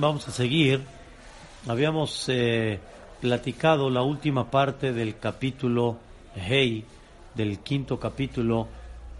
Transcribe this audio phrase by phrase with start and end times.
[0.00, 0.80] Vamos a seguir.
[1.68, 2.80] Habíamos eh,
[3.20, 5.98] platicado la última parte del capítulo
[6.34, 6.86] Hey,
[7.34, 8.68] del quinto capítulo,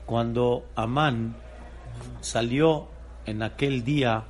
[0.06, 1.36] cuando Amán
[2.22, 2.86] salió
[3.26, 4.24] en aquel día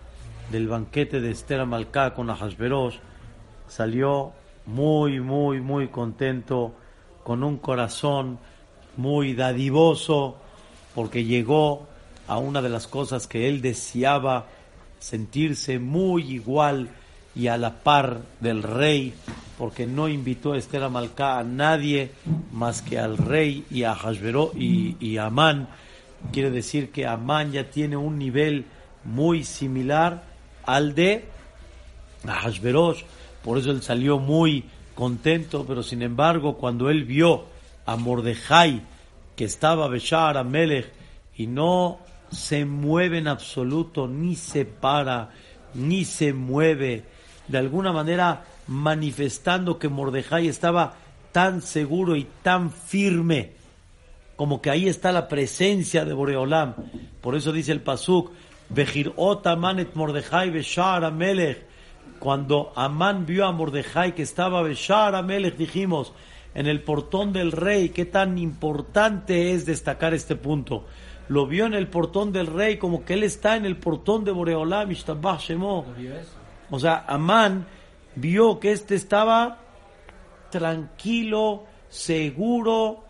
[0.50, 2.96] del banquete de Esther Amalcá con Ahasverosh,
[3.68, 4.32] salió
[4.66, 6.74] muy, muy, muy contento
[7.22, 8.40] con un corazón
[8.96, 10.38] muy dadivoso,
[10.92, 11.86] porque llegó
[12.26, 14.46] a una de las cosas que él deseaba,
[15.04, 16.88] sentirse muy igual
[17.36, 19.12] y a la par del rey,
[19.58, 22.12] porque no invitó a Esther Amalcá a nadie
[22.52, 25.68] más que al rey y a Hashveró y, y a Amán.
[26.32, 28.64] Quiere decir que Amán ya tiene un nivel
[29.04, 30.24] muy similar
[30.64, 31.26] al de
[32.26, 33.02] Hashverosh,
[33.44, 37.44] por eso él salió muy contento, pero sin embargo, cuando él vio
[37.84, 38.80] a Mordejai,
[39.36, 40.90] que estaba Beshar Amelech,
[41.36, 41.98] y no
[42.34, 45.30] se mueve en absoluto, ni se para,
[45.74, 47.04] ni se mueve,
[47.48, 50.94] de alguna manera manifestando que Mordejai estaba
[51.32, 53.52] tan seguro y tan firme,
[54.36, 56.74] como que ahí está la presencia de Boreolam.
[57.20, 58.32] Por eso dice el Pasuk,
[58.68, 59.12] Bejir
[59.58, 61.66] Manet Mordejai Beshar Amelech,
[62.18, 66.12] cuando Amán vio a Mordejai que estaba Beshar Amelech, dijimos,
[66.54, 70.86] en el portón del rey, qué tan importante es destacar este punto.
[71.28, 74.32] Lo vio en el portón del rey, como que él está en el portón de
[74.32, 75.86] Boreolam, Shemo.
[76.70, 77.66] O sea, Amán
[78.14, 79.58] vio que este estaba
[80.50, 83.04] tranquilo, seguro,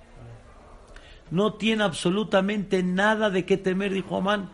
[1.30, 4.50] no tiene absolutamente nada de qué temer, dijo Amán.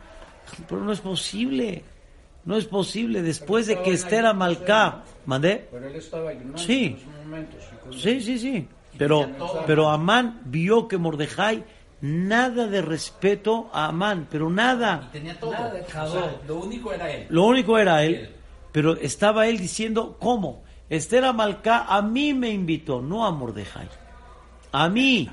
[0.68, 1.84] Pero no es posible.
[2.44, 5.68] No es posible después de que Esther Amalcá, ¿mandé?
[5.70, 6.96] Pero él estaba sí.
[7.90, 8.66] sí, sí, sí.
[8.96, 9.28] Pero,
[9.66, 11.64] pero Amán vio que Mordejai
[12.00, 15.08] nada de respeto a Amán, pero nada.
[15.12, 15.54] tenía todo.
[16.46, 17.26] lo único era él.
[17.30, 18.30] Lo único era él.
[18.72, 20.62] Pero estaba él diciendo, ¿cómo?
[20.88, 23.88] Esther Amalcá a mí me invitó, no a Mordejai.
[24.72, 25.28] A mí.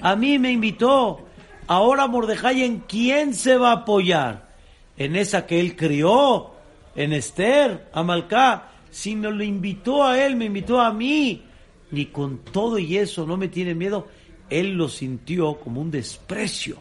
[0.00, 1.26] A mí me invitó.
[1.66, 4.52] Ahora Mordejai, ¿en quién se va a apoyar?
[4.96, 6.50] en esa que él crió,
[6.94, 11.44] en Esther, Amalcá, sino lo invitó a él, me invitó a mí.
[11.90, 14.08] Y con todo y eso no me tiene miedo,
[14.50, 16.76] él lo sintió como un desprecio.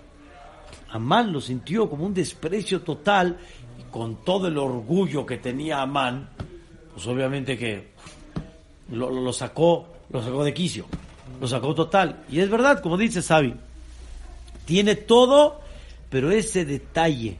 [0.89, 3.37] Amán lo sintió como un desprecio total
[3.79, 6.29] y con todo el orgullo que tenía Amán,
[6.93, 7.91] pues obviamente que
[8.91, 10.85] lo, lo, sacó, lo sacó de quicio,
[11.39, 12.25] lo sacó total.
[12.29, 13.53] Y es verdad, como dice Sabi,
[14.65, 15.61] tiene todo,
[16.09, 17.37] pero ese detalle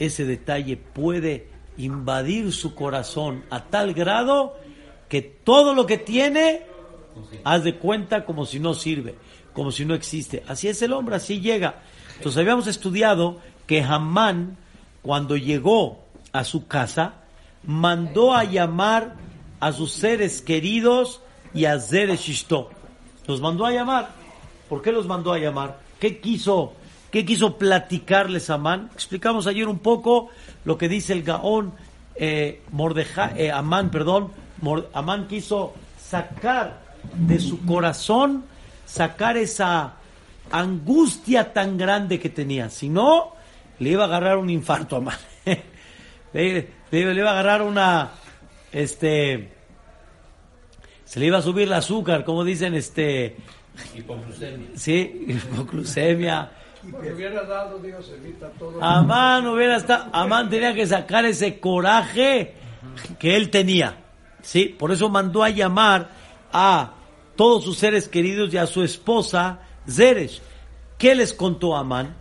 [0.00, 4.56] ese detalle puede invadir su corazón a tal grado
[5.08, 6.62] que todo lo que tiene,
[7.44, 9.14] haz de cuenta como si no sirve,
[9.52, 10.42] como si no existe.
[10.48, 11.82] Así es el hombre, así llega.
[12.16, 14.56] Entonces habíamos estudiado que Hamán,
[15.02, 16.00] cuando llegó
[16.32, 17.14] a su casa,
[17.64, 19.14] mandó a llamar
[19.60, 21.20] a sus seres queridos
[21.54, 22.70] y a Zereshishto.
[23.26, 24.10] Los mandó a llamar.
[24.68, 25.80] ¿Por qué los mandó a llamar?
[25.98, 26.74] ¿Qué quiso
[27.10, 28.90] ¿Qué quiso platicarles Amán?
[28.94, 30.28] Explicamos ayer un poco
[30.64, 31.72] lo que dice el Gaón
[32.14, 32.62] eh,
[33.36, 34.30] eh Amán, perdón.
[34.92, 36.80] Amán quiso sacar
[37.14, 38.44] de su corazón,
[38.90, 39.94] sacar esa
[40.50, 42.70] angustia tan grande que tenía.
[42.70, 43.34] Si no,
[43.78, 45.18] le iba a agarrar un infarto a Amán.
[46.32, 48.10] le, iba a agarrar una,
[48.72, 49.52] este,
[51.04, 53.36] se le iba a subir el azúcar, como dicen, este,
[53.94, 54.68] hipoglucemia.
[54.74, 56.50] Sí, hipoglucemia
[56.82, 58.82] hubiera dado, Dios evita todo.
[58.82, 62.54] Amán hubiera estado, Amán tenía que sacar ese coraje
[63.18, 63.96] que él tenía.
[64.42, 64.64] ¿sí?
[64.66, 66.10] Por eso mandó a llamar
[66.52, 66.94] a
[67.40, 70.42] todos sus seres queridos y a su esposa Zeresh.
[70.98, 72.14] ¿Qué les contó Amán?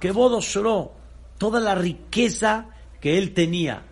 [0.00, 0.40] Que Bodo
[1.38, 2.66] toda la riqueza
[3.00, 3.84] que él tenía,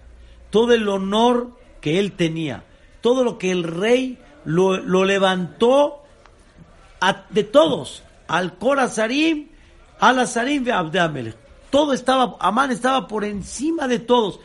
[0.50, 2.65] todo el honor que él tenía,
[3.03, 6.03] todo lo que el rey lo, levantó
[7.31, 9.50] de todos, al Corazarim
[10.00, 11.35] Alazarim ve
[11.70, 14.41] Todo estaba, Amán estaba por encima de todos.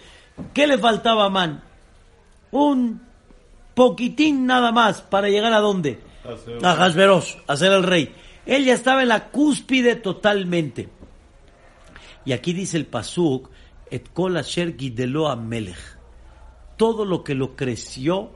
[0.54, 1.64] ¿Qué le faltaba a Amán?
[2.52, 3.02] Un
[3.74, 6.08] poquitín nada más para llegar a dónde?
[6.64, 8.14] A Hasberos, a ser el rey.
[8.46, 10.90] Él ya estaba en la cúspide totalmente.
[12.26, 13.50] Y aquí dice el Pasuk,
[13.90, 14.76] et kol asher
[15.38, 15.98] melech.
[16.78, 18.32] todo lo que lo creció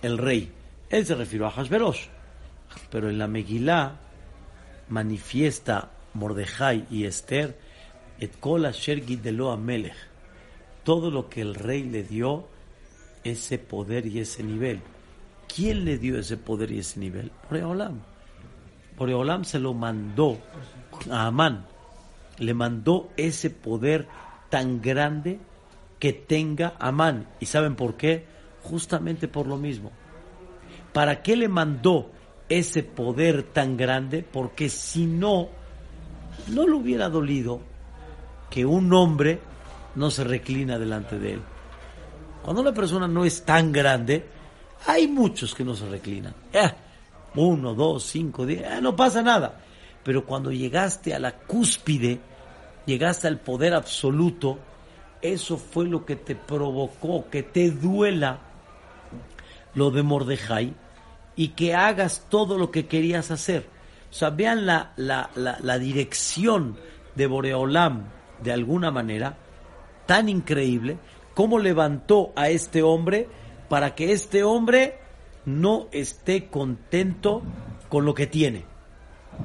[0.00, 0.52] el rey.
[0.90, 2.06] Él se refirió a Hashverosh.
[2.90, 4.00] Pero en la Megilá
[4.88, 7.58] manifiesta Mordejai y Esther
[8.18, 9.96] et kol asher gidelo Amelech.
[10.84, 12.48] Todo lo que el rey le dio,
[13.24, 14.80] ese poder y ese nivel.
[15.54, 17.30] ¿Quién le dio ese poder y ese nivel?
[17.48, 18.00] Boreolam.
[18.96, 20.38] Boreolam se lo mandó
[21.10, 21.66] a Amán.
[22.38, 24.08] Le mandó ese poder
[24.48, 25.38] tan grande
[25.98, 27.28] que tenga Amán.
[27.38, 28.24] ¿Y saben por qué?
[28.62, 29.92] Justamente por lo mismo.
[30.92, 32.10] ¿Para qué le mandó
[32.48, 34.22] ese poder tan grande?
[34.22, 35.48] Porque si no,
[36.48, 37.60] no le hubiera dolido
[38.50, 39.40] que un hombre
[39.94, 41.42] no se reclina delante de él.
[42.42, 44.26] Cuando una persona no es tan grande,
[44.86, 46.34] hay muchos que no se reclinan.
[46.52, 46.70] Eh,
[47.34, 49.60] uno, dos, cinco, diez, eh, no pasa nada.
[50.02, 52.20] Pero cuando llegaste a la cúspide,
[52.86, 54.58] llegaste al poder absoluto,
[55.20, 58.40] eso fue lo que te provocó que te duela
[59.74, 60.74] lo de Mordejai
[61.36, 63.66] y que hagas todo lo que querías hacer.
[64.10, 66.76] O sea, vean la, la, la, dirección
[67.14, 68.04] de Boreolam
[68.42, 69.38] de alguna manera,
[70.04, 70.98] tan increíble,
[71.34, 73.28] cómo levantó a este hombre
[73.72, 74.98] para que este hombre
[75.46, 77.42] no esté contento
[77.88, 78.66] con lo que tiene.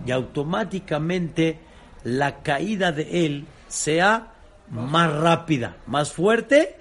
[0.06, 1.60] Y automáticamente
[2.04, 4.34] la caída de él sea
[4.70, 6.76] más rápida, más fuerte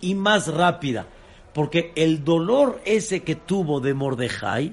[0.00, 1.04] y más rápida.
[1.52, 4.72] Porque el dolor ese que tuvo de Mordejai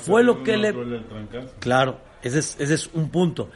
[0.00, 0.74] fue lo que le...
[1.58, 3.50] Claro, ese es, ese es un punto.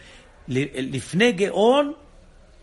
[0.46, 1.96] Lifne Geon,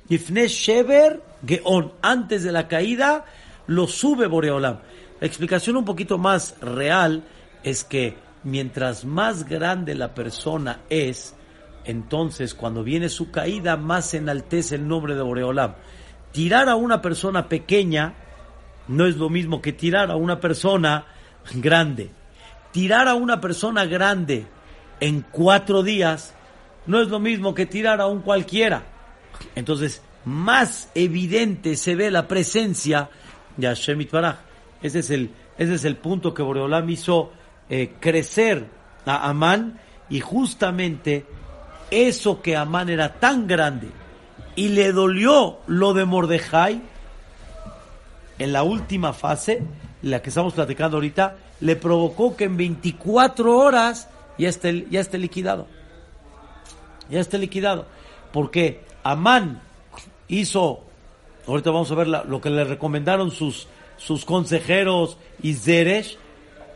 [0.07, 3.25] Lifne Shever Geon, antes de la caída,
[3.68, 4.80] lo sube Boreolam.
[5.19, 7.24] La explicación un poquito más real
[7.63, 11.36] es que mientras más grande la persona es,
[11.86, 15.75] entonces cuando viene su caída, más enaltece el nombre de Boreolam.
[16.31, 18.15] Tirar a una persona pequeña
[18.88, 21.06] no es lo mismo que tirar a una persona
[21.54, 22.09] grande.
[22.71, 24.48] Tirar a una persona grande
[25.00, 26.33] en cuatro días
[26.86, 28.83] no es lo mismo que tirar a un cualquiera.
[29.56, 33.09] Entonces, más evidente se ve la presencia
[33.58, 34.38] de Hashem Itbaraj.
[34.82, 37.32] Ese es el, ese es el punto que Boreolam hizo
[37.70, 38.66] eh, crecer
[39.06, 39.80] a Amán
[40.10, 41.26] y justamente
[41.92, 43.90] eso que Amán era tan grande
[44.56, 46.82] y le dolió lo de Mordejai,
[48.40, 49.64] en la última fase,
[50.02, 55.18] la que estamos platicando ahorita, le provocó que en 24 horas ya esté, ya esté
[55.18, 55.68] liquidado.
[57.10, 57.86] Ya esté liquidado.
[58.32, 59.62] Porque Amán
[60.28, 60.84] hizo,
[61.48, 63.68] ahorita vamos a ver lo que le recomendaron sus,
[63.98, 66.18] sus consejeros y Zeresh,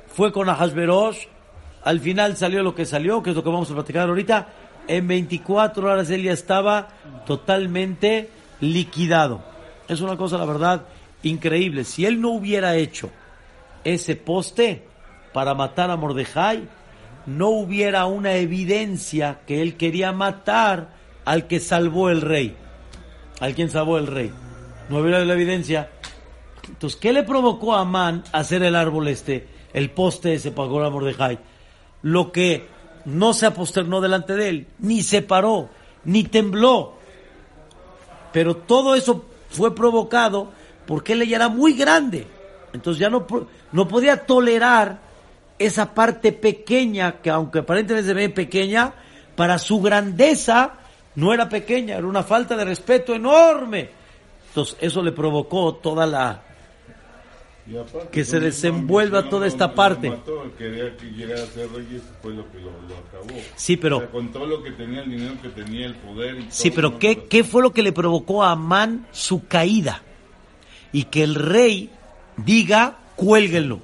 [0.08, 1.28] fue con Ahasverosh,
[1.84, 4.48] al final salió lo que salió, que es lo que vamos a platicar ahorita,
[4.88, 6.90] en 24 horas él ya estaba
[7.26, 8.30] totalmente
[8.62, 9.42] liquidado.
[9.88, 10.86] Es una cosa, la verdad,
[11.24, 11.84] increíble.
[11.84, 13.10] Si él no hubiera hecho
[13.84, 14.86] ese poste
[15.34, 16.68] para matar a Mordejai,
[17.26, 20.90] no hubiera una evidencia que él quería matar
[21.26, 22.56] al que salvó el rey.
[23.40, 24.32] Al quien salvó el rey.
[24.90, 25.90] No hubiera la evidencia.
[26.68, 30.90] Entonces, ¿qué le provocó a Amán hacer el árbol este, el poste ese para a
[30.90, 31.40] Mordejai?
[32.02, 32.68] Lo que
[33.06, 35.70] no se aposternó delante de él, ni se paró,
[36.04, 36.96] ni tembló.
[38.34, 40.52] Pero todo eso fue provocado
[40.86, 42.28] porque él ya era muy grande.
[42.74, 43.26] Entonces ya no,
[43.72, 45.00] no podía tolerar
[45.58, 48.94] esa parte pequeña, que aunque aparentemente se ve pequeña,
[49.36, 50.74] para su grandeza
[51.16, 53.97] no era pequeña, era una falta de respeto enorme.
[54.80, 56.44] Eso le provocó toda la...
[58.12, 60.14] que se desenvuelva toda esta parte.
[63.56, 64.12] Sí, pero...
[64.12, 66.44] con todo lo que tenía, el dinero que tenía, el poder...
[66.50, 70.04] sí, pero ¿qué, ¿qué fue lo que le provocó a Amán su caída?
[70.92, 71.90] y que el rey
[72.38, 73.82] diga, cuélguenlo.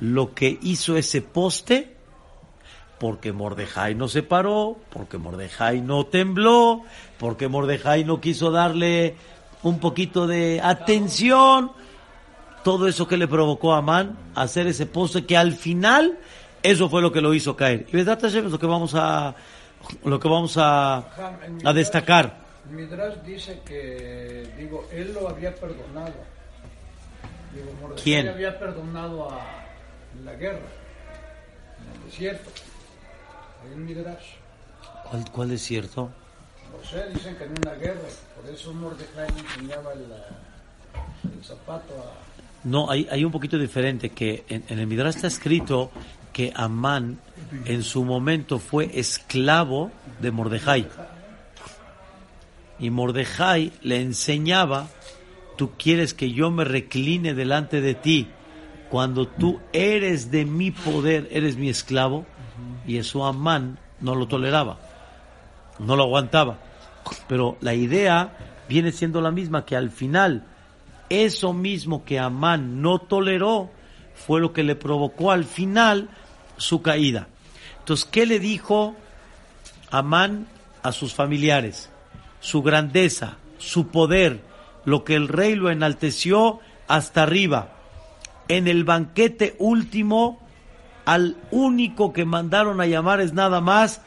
[0.00, 1.94] Lo que hizo ese poste,
[2.98, 6.82] porque Mordejai no se paró, porque Mordejai no tembló,
[7.18, 9.14] porque Mordejai no quiso darle
[9.62, 11.72] un poquito de atención,
[12.64, 16.18] todo eso que le provocó a Amán hacer ese poste que al final
[16.62, 17.86] eso fue lo que lo hizo caer.
[17.92, 19.34] Y verdad es lo que vamos a
[20.04, 20.98] lo que vamos a,
[21.64, 22.40] a destacar.
[22.70, 26.14] Midrash dice que, digo, él lo había perdonado.
[27.52, 28.28] Digo, Mordecai ¿Quién?
[28.28, 29.40] había perdonado a
[30.24, 30.60] la guerra,
[31.80, 32.50] en el desierto.
[33.64, 34.36] Hay un Midrash.
[35.10, 36.02] ¿Cuál, ¿Cuál desierto?
[36.02, 36.21] No
[42.64, 45.90] No, hay, hay un poquito diferente, que en, en el Midrash está escrito
[46.32, 47.18] que Amán
[47.64, 50.88] en su momento fue esclavo de Mordejai
[52.82, 54.88] y Mordejai le enseñaba,
[55.56, 58.28] tú quieres que yo me recline delante de ti
[58.90, 62.26] cuando tú eres de mi poder, eres mi esclavo.
[62.84, 64.78] Y eso Amán no lo toleraba,
[65.78, 66.58] no lo aguantaba.
[67.28, 68.36] Pero la idea
[68.68, 70.44] viene siendo la misma, que al final
[71.08, 73.70] eso mismo que Amán no toleró
[74.14, 76.08] fue lo que le provocó al final
[76.56, 77.28] su caída.
[77.80, 78.94] Entonces, ¿qué le dijo
[79.90, 80.46] Amán
[80.82, 81.90] a sus familiares?
[82.40, 84.40] Su grandeza, su poder,
[84.84, 87.72] lo que el rey lo enalteció hasta arriba.
[88.48, 90.40] En el banquete último,
[91.04, 94.00] al único que mandaron a llamar es nada más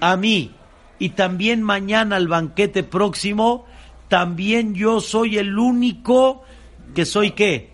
[0.00, 0.54] a mí.
[1.02, 3.66] Y también mañana al banquete próximo,
[4.06, 6.44] también yo soy el único
[6.94, 7.70] que soy qué?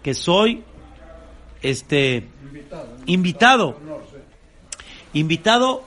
[0.00, 0.62] Que soy
[1.60, 2.28] este
[3.06, 3.76] invitado.
[5.12, 5.82] Invitado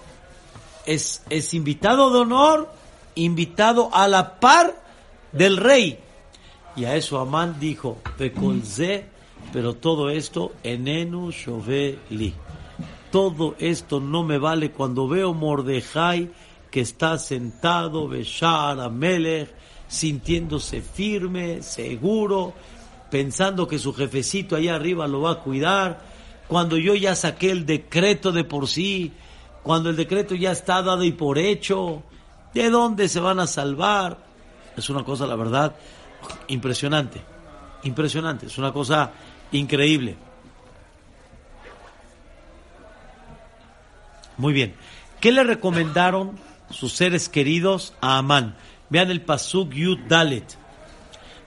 [0.86, 2.70] es, es invitado de honor,
[3.16, 4.76] invitado a la par
[5.32, 5.98] del rey.
[6.76, 8.00] Y a eso Amán dijo,
[9.54, 11.32] pero todo esto, enenu
[12.10, 12.34] li.
[13.14, 16.32] Todo esto no me vale cuando veo Mordejai
[16.72, 19.50] que está sentado, Beshar Amelech,
[19.88, 22.56] sintiéndose firme, seguro,
[23.12, 26.02] pensando que su jefecito allá arriba lo va a cuidar,
[26.48, 29.12] cuando yo ya saqué el decreto de por sí,
[29.62, 32.02] cuando el decreto ya está dado y por hecho,
[32.56, 34.18] ¿de dónde se van a salvar?
[34.76, 35.76] Es una cosa, la verdad,
[36.48, 37.22] impresionante,
[37.84, 39.12] impresionante, es una cosa
[39.52, 40.33] increíble.
[44.44, 44.76] Muy bien,
[45.22, 46.38] ¿qué le recomendaron
[46.70, 48.58] sus seres queridos a Amán?
[48.90, 50.58] Vean el Pasuk Yud Dalet.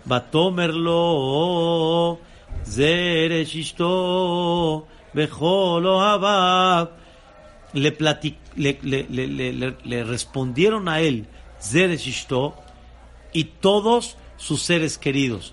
[0.07, 2.19] Batomerlo
[2.65, 6.93] Zereshishto Bejolo Habab.
[7.75, 7.95] Le,
[8.55, 11.27] le, le, le, le, respondieron a él
[11.61, 12.55] Zereshishto
[13.35, 15.53] y todos sus seres queridos.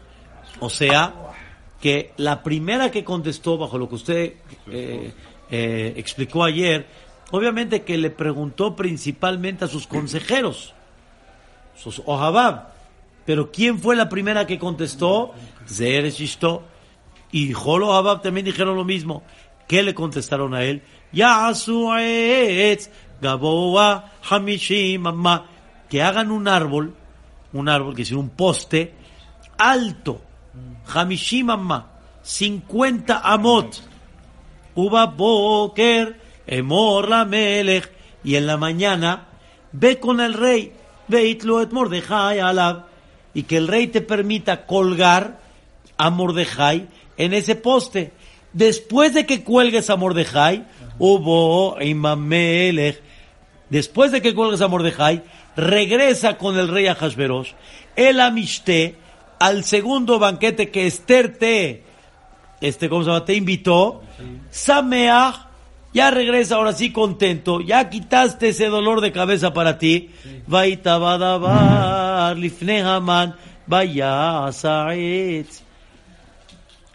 [0.62, 1.13] O sea,
[1.81, 4.35] que la primera que contestó, bajo lo que usted
[4.67, 5.12] eh,
[5.55, 6.88] eh, explicó ayer,
[7.33, 10.73] obviamente que le preguntó principalmente a sus consejeros
[11.75, 12.69] sos Ohabab.
[13.25, 15.33] Pero ¿quién fue la primera que contestó?
[15.67, 16.11] Zer
[17.31, 19.23] Y Jolo Ohabab también dijeron lo mismo.
[19.67, 20.81] ¿Qué le contestaron a él?
[21.11, 21.51] Ya
[23.21, 25.03] Gaboa Hamishim
[25.89, 26.93] Que hagan un árbol,
[27.53, 28.93] un árbol, que es un poste,
[29.57, 30.21] alto.
[30.93, 31.47] Hamishim
[32.21, 33.81] 50 amot.
[34.75, 37.91] Uba Boker, Emor la Melech.
[38.23, 39.27] Y en la mañana,
[39.73, 40.71] ve con el rey
[41.71, 42.85] Mordejai alab,
[43.33, 45.39] y que el rey te permita colgar
[45.97, 48.12] a Mordejai en ese poste.
[48.53, 50.65] Después de que cuelgues a Mordejai,
[51.00, 53.01] hubo Imamelech,
[53.69, 55.23] después de que cuelgues a Mordejai,
[55.55, 57.53] regresa con el rey a Hashverosh,
[57.95, 58.95] el amishte,
[59.39, 61.83] al segundo banquete que Esther te,
[62.62, 63.25] este, ¿cómo se llama?
[63.25, 64.03] Te invitó,
[64.51, 65.47] Sameach,
[65.93, 70.09] ya regresa ahora sí contento, ya quitaste ese dolor de cabeza para ti.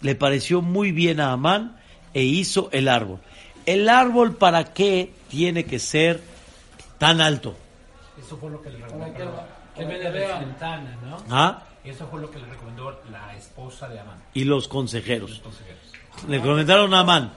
[0.01, 1.77] Le pareció muy bien a Amán
[2.15, 3.21] e hizo el árbol.
[3.67, 6.23] ¿El árbol para qué tiene que ser
[6.99, 7.57] tan alto?
[8.19, 9.47] Eso fue lo que le recomendó.
[11.05, 11.17] ¿no?
[11.31, 11.63] ¿Ah?
[11.85, 14.23] Eso fue lo que le recomendó la esposa de Amán.
[14.35, 15.31] Y los consejeros.
[15.31, 15.81] Los consejeros.
[16.29, 17.33] Le recomendaron a Amán.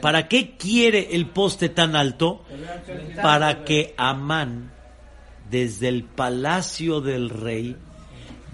[0.00, 2.44] Para qué quiere el poste tan alto?
[3.22, 4.72] Para que Amán,
[5.50, 7.76] desde el palacio del rey,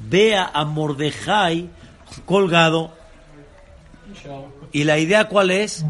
[0.09, 1.71] vea a Mordejai
[2.27, 2.93] colgado.
[4.73, 5.85] Y la idea cuál es?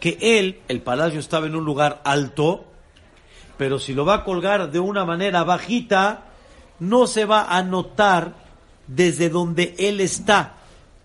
[0.00, 2.64] Que él, el palacio estaba en un lugar alto,
[3.56, 6.24] pero si lo va a colgar de una manera bajita,
[6.78, 8.34] no se va a notar
[8.86, 10.54] desde donde él está.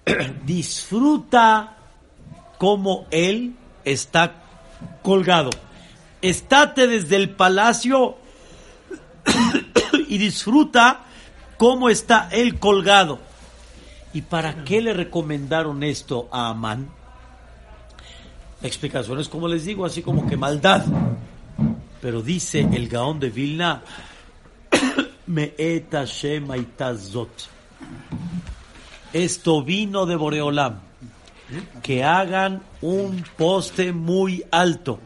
[0.46, 1.78] Disfruta
[2.62, 4.34] cómo él está
[5.02, 5.50] colgado.
[6.22, 8.18] Estate desde el palacio
[10.08, 11.06] y disfruta
[11.58, 13.18] cómo está él colgado.
[14.14, 16.88] ¿Y para qué le recomendaron esto a Amán?
[18.62, 20.86] La explicación es como les digo, así como que maldad.
[22.00, 23.82] Pero dice el Gaón de Vilna,
[25.26, 25.56] me
[29.14, 30.91] Esto vino de Boreolam
[31.82, 35.00] que hagan un poste muy alto.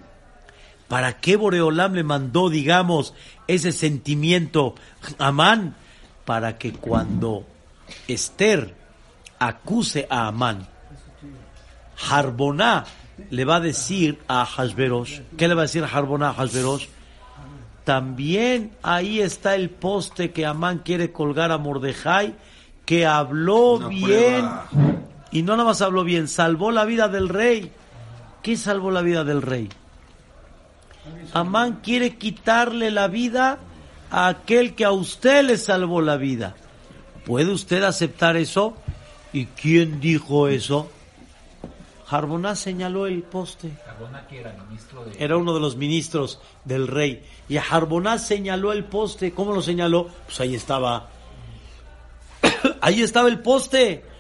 [0.88, 3.14] ¿Para qué Boreolam le mandó, digamos,
[3.48, 4.76] ese sentimiento
[5.18, 5.76] a Amán?
[6.26, 7.46] Para que cuando
[8.08, 8.76] Esther
[9.40, 10.68] acuse a Amán,
[12.10, 12.86] Harboná
[13.30, 16.88] le va a decir a Hashverosh, ¿qué le va a decir Harboná a Hashverosh?
[17.84, 22.36] También ahí está el poste que Amán quiere colgar a Mordejai
[22.86, 24.68] que habló Una bien prueba.
[25.36, 27.70] Y no nada más habló bien, salvó la vida del rey.
[28.42, 29.68] ¿Qué salvó la vida del rey?
[31.34, 33.60] Amán quiere quitarle la vida
[34.10, 36.56] a aquel que a usted le salvó la vida.
[37.26, 38.78] ¿Puede usted aceptar eso?
[39.34, 40.90] ¿Y quién dijo eso?
[42.06, 43.72] Jarboná señaló el poste.
[45.20, 47.26] Era uno de los ministros del rey.
[47.50, 49.34] Y Jarboná señaló el poste.
[49.34, 50.08] ¿Cómo lo señaló?
[50.28, 51.10] Pues ahí estaba.
[52.80, 54.15] ahí estaba el poste.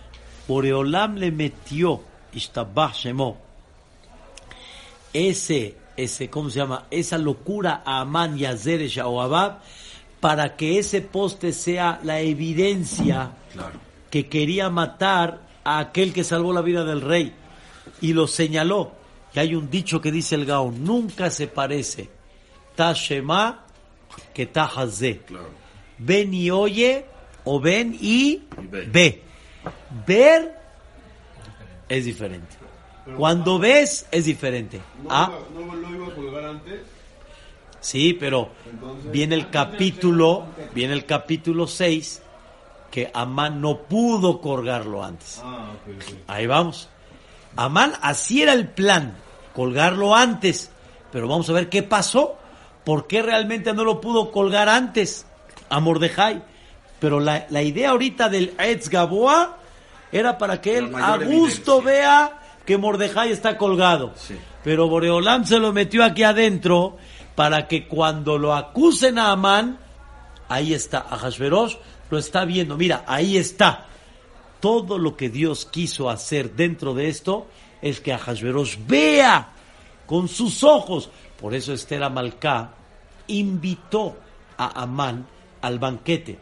[0.47, 2.01] Boreolam le metió.
[2.33, 3.37] Ishtabah Shemo.
[5.13, 6.85] Ese, ese, ¿cómo se llama?
[6.91, 9.59] Esa locura a Amán y a Zeresh a Oabab,
[10.19, 13.79] para que ese poste sea la evidencia Claro.
[14.09, 17.33] que quería matar a aquel que salvó la vida del rey
[18.01, 18.91] y lo señaló.
[19.33, 22.09] Que hay un dicho que dice el Gaón, nunca se parece
[22.75, 23.65] Tashema
[24.33, 25.19] que Tahazé.
[25.25, 25.49] Claro.
[25.97, 27.05] Ven y oye
[27.45, 28.85] o ven y, Y ve.
[28.91, 29.21] ve.
[30.05, 30.57] Ver
[31.89, 32.55] es diferente.
[33.17, 34.81] Cuando ves es diferente.
[35.03, 36.81] ¿No, Ah, no lo iba a colgar antes?
[37.79, 38.49] Sí, pero
[39.11, 42.23] viene el capítulo, viene el capítulo 6
[42.89, 45.39] que Amán no pudo colgarlo antes.
[45.43, 45.67] Ah.
[46.27, 46.89] Ahí vamos.
[47.55, 49.15] Amán, así era el plan,
[49.53, 50.71] colgarlo antes.
[51.11, 52.37] Pero vamos a ver qué pasó.
[52.83, 55.25] ¿Por qué realmente no lo pudo colgar antes
[55.69, 56.43] a Mordejai?
[57.05, 59.59] Pero la, la idea ahorita del Etz Gaboa
[60.11, 61.81] era para que él a gusto evidencia.
[61.83, 64.13] vea que Mordejai está colgado.
[64.15, 64.35] Sí.
[64.63, 66.97] Pero Boreolam se lo metió aquí adentro
[67.35, 69.77] para que cuando lo acusen a Amán,
[70.49, 71.75] ahí está, a Hashverosh
[72.09, 72.75] lo está viendo.
[72.75, 73.85] Mira, ahí está.
[74.59, 77.45] Todo lo que Dios quiso hacer dentro de esto
[77.83, 79.49] es que Ahasverosh vea
[80.07, 81.11] con sus ojos.
[81.39, 82.71] Por eso Esther Amalcá
[83.27, 84.17] invitó
[84.57, 85.27] a Amán
[85.61, 86.39] al banquete.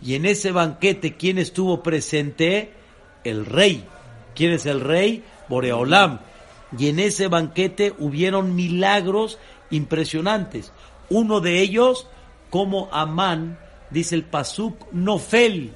[0.00, 2.72] Y en ese banquete, ¿quién estuvo presente?
[3.24, 3.84] El rey.
[4.34, 5.24] ¿Quién es el rey?
[5.48, 6.20] Boreolam.
[6.78, 9.38] Y en ese banquete hubieron milagros
[9.70, 10.72] impresionantes.
[11.08, 12.06] Uno de ellos,
[12.50, 13.58] como Amán,
[13.90, 15.72] dice el Pasuk, Nofel.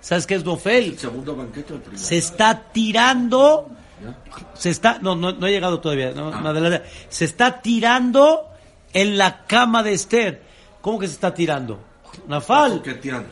[0.00, 0.84] ¿Sabes qué es Nofel?
[0.84, 2.04] ¿El segundo banquete o el primero?
[2.04, 3.70] se está tirando,
[4.02, 4.18] ¿Ya?
[4.54, 6.86] se está, no, no, no he llegado todavía, no, no, adelante.
[7.08, 8.50] se está tirando
[8.92, 10.42] en la cama de Esther.
[10.82, 11.80] ¿Cómo que se está tirando?
[12.28, 12.82] Nafal.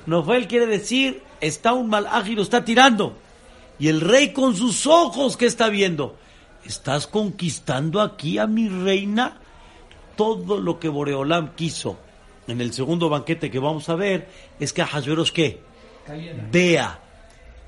[0.06, 3.16] Nofel quiere decir, está un mal y lo está tirando.
[3.78, 6.16] Y el rey con sus ojos, ¿qué está viendo?
[6.64, 9.38] ¿Estás conquistando aquí a mi reina?
[10.16, 11.98] Todo lo que Boreolam quiso
[12.46, 14.28] en el segundo banquete que vamos a ver
[14.60, 15.60] es que a Hashverosh, ¿qué?
[16.50, 17.00] Vea,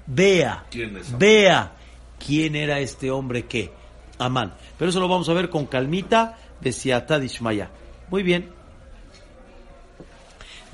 [0.07, 1.19] vea, ¿Quién es Amán?
[1.19, 1.73] vea
[2.25, 3.73] quién era este hombre que
[4.19, 4.55] Amán.
[4.79, 7.71] Pero eso lo vamos a ver con calmita de Siatad Ishmaya.
[8.11, 8.51] Muy bien.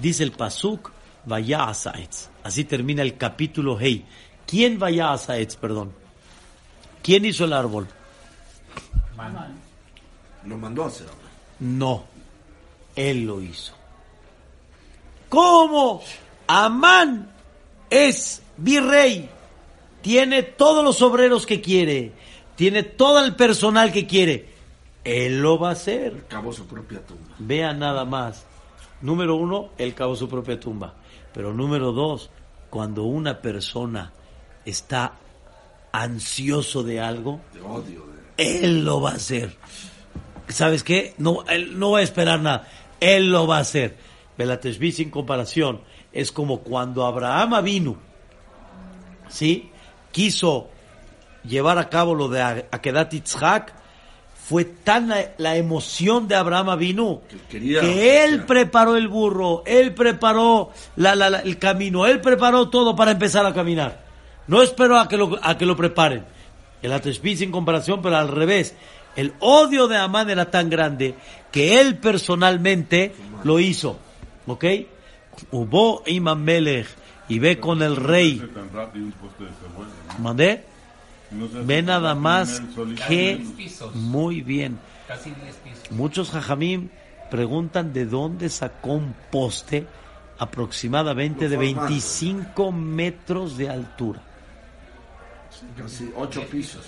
[0.00, 0.90] Dice el Pasuk,
[1.26, 2.30] vaya a Saetz.
[2.42, 4.06] Así termina el capítulo Hey.
[4.46, 5.92] ¿Quién vaya a Saetz, perdón?
[7.02, 7.86] ¿Quién hizo el árbol?
[10.44, 11.06] Lo mandó a hacer.
[11.60, 12.04] No,
[12.96, 13.74] él lo hizo.
[15.28, 16.02] ¿Cómo?
[16.46, 17.30] Amán
[17.90, 19.28] es virrey,
[20.02, 22.12] tiene todos los obreros que quiere,
[22.56, 24.48] tiene todo el personal que quiere.
[25.04, 26.26] Él lo va a hacer.
[26.28, 27.34] Cavó su propia tumba.
[27.38, 28.44] Vea nada más.
[29.02, 30.94] Número uno, él cavó su propia tumba.
[31.32, 32.30] Pero número dos,
[32.68, 34.12] cuando una persona
[34.64, 35.14] está
[35.92, 38.06] ansioso de algo, De odio.
[38.36, 38.64] De...
[38.64, 39.56] él lo va a hacer.
[40.48, 41.14] ¿Sabes qué?
[41.18, 42.68] No, él no va a esperar nada.
[43.00, 43.96] Él lo va a hacer.
[44.36, 45.80] Belateshvi sin comparación
[46.12, 47.96] es como cuando Abraham vino,
[49.28, 49.70] ¿sí?
[50.12, 50.68] Quiso
[51.44, 53.74] llevar a cabo lo de Akedat Yitzhak,
[54.50, 57.22] fue tan la, la emoción de Abraham vino
[57.82, 62.96] Que él preparó el burro, él preparó la- la- la- el camino, él preparó todo
[62.96, 64.04] para empezar a caminar.
[64.48, 66.24] No esperó a que lo, a que lo preparen.
[66.82, 68.74] El Ateshbi sin comparación, pero al revés.
[69.14, 71.14] El odio de Amán era tan grande
[71.52, 73.12] que él personalmente
[73.44, 73.98] lo hizo.
[74.48, 74.64] ¿Ok?
[75.52, 76.88] Hubo Imam Melech
[77.28, 78.38] y ve con el rey.
[80.20, 80.64] ¿Mandé?
[81.30, 82.60] Ve nada más
[83.06, 83.44] que...
[83.94, 84.78] Muy bien.
[85.06, 85.90] Casi 10 pisos.
[85.90, 86.88] Muchos jajamim
[87.30, 89.86] preguntan de dónde sacó un poste
[90.38, 91.88] aproximadamente de Lo formato.
[91.88, 94.20] 25 metros de altura.
[95.76, 96.84] Casi ocho pisos.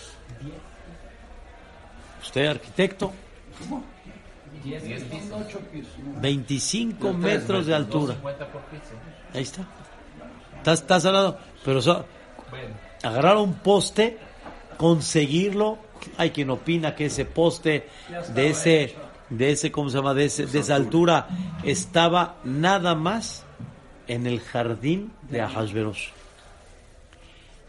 [2.23, 3.13] Usted, arquitecto,
[4.65, 5.31] 10 pisos.
[5.33, 5.93] Ocho pisos.
[6.05, 6.21] ¿no?
[6.21, 8.15] 25 De tres metros de altura.
[8.15, 8.83] 50 por piso.
[9.35, 9.67] Ahí está.
[10.59, 12.05] Estás, estás hablando, pero so-
[12.51, 14.17] Bueno, agarrar un poste,
[14.83, 15.79] conseguirlo.
[16.19, 17.87] Hay quien opina que ese poste
[18.35, 18.97] de ese,
[19.31, 20.13] de ese, ¿cómo se llama?
[20.13, 21.29] De, ese, de esa altura
[21.63, 23.45] estaba nada más
[24.09, 26.09] en el jardín de Ahasverosh.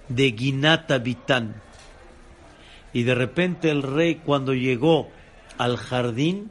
[0.09, 1.61] de Ginata Vitán.
[2.93, 5.11] Y de repente el rey cuando llegó
[5.59, 6.49] al jardín,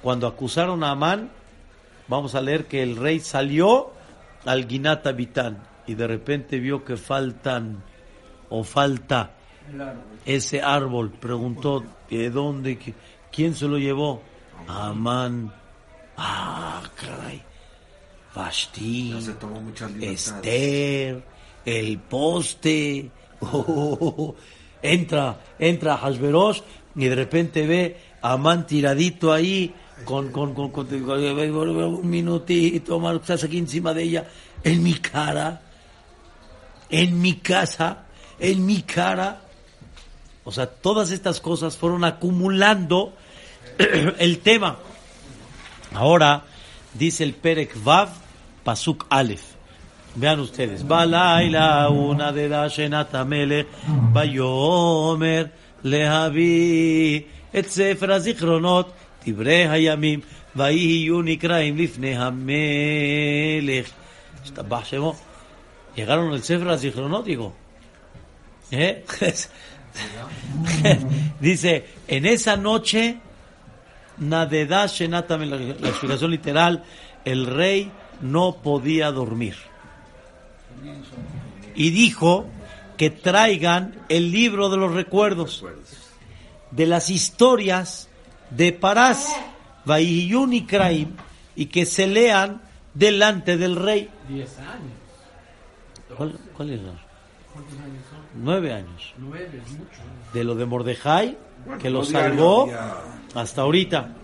[0.00, 1.32] cuando acusaron a Amán,
[2.06, 3.90] vamos a leer que el rey salió
[4.46, 5.58] al Ginata Vitán
[5.88, 7.82] y de repente vio que faltan
[8.48, 9.32] o falta
[10.24, 11.10] ese árbol.
[11.10, 12.78] Preguntó, ¿de dónde?
[12.78, 12.94] ¿Qui-
[13.32, 14.22] ¿Quién se lo llevó?
[14.66, 15.52] Amán.
[16.16, 17.42] Ah, caray.
[18.34, 19.12] Vashti.
[20.12, 21.22] Esther,
[21.64, 23.10] el poste.
[23.40, 24.34] Oh,
[24.82, 26.60] entra, entra Hashverosh
[26.96, 29.72] y de repente ve a Amán tiradito ahí
[30.04, 34.26] con, con, con, con- un minutito, Omar, estás aquí encima de ella,
[34.64, 35.62] en mi cara,
[36.90, 38.06] en mi casa,
[38.40, 39.40] en mi cara.
[40.47, 43.13] O sea, todas estas cosas fueron acumulando
[44.19, 44.77] el tema.
[45.93, 46.43] Ahora
[46.93, 48.09] dice el Perek Vav,
[48.63, 49.43] Pasuk Aleph.
[50.15, 50.87] Vean ustedes.
[50.87, 55.51] Balaila una de la Shenata Melech, Bayomer
[55.83, 58.93] lehavi et Sefer הזיכרונות,
[59.27, 60.19] דברי הימים,
[60.55, 63.89] ויהיו נקראים לפני המלך.
[64.43, 65.15] השתבח שמו.
[65.95, 67.53] Llegaron el Sefer הזיכרונות, digo.
[68.71, 69.03] ¿Eh?
[71.40, 73.20] Dice, en esa noche
[74.18, 76.84] Nadedá Shenatam, la, la explicación literal,
[77.24, 79.56] el rey no podía dormir.
[81.74, 82.46] Y dijo
[82.96, 85.64] que traigan el libro de los recuerdos,
[86.70, 88.08] de las historias
[88.50, 89.28] de Parás,
[89.84, 91.14] Vaiyun y Kraim,
[91.54, 92.60] y que se lean
[92.94, 94.10] delante del rey.
[94.28, 94.98] 10 años.
[96.16, 96.80] ¿Cuál, cuál es?
[98.40, 99.14] Nueve años.
[99.18, 100.00] 9 es mucho.
[100.32, 101.36] De lo de Mordejai,
[101.80, 102.70] que lo salvó
[103.34, 104.14] hasta ahorita.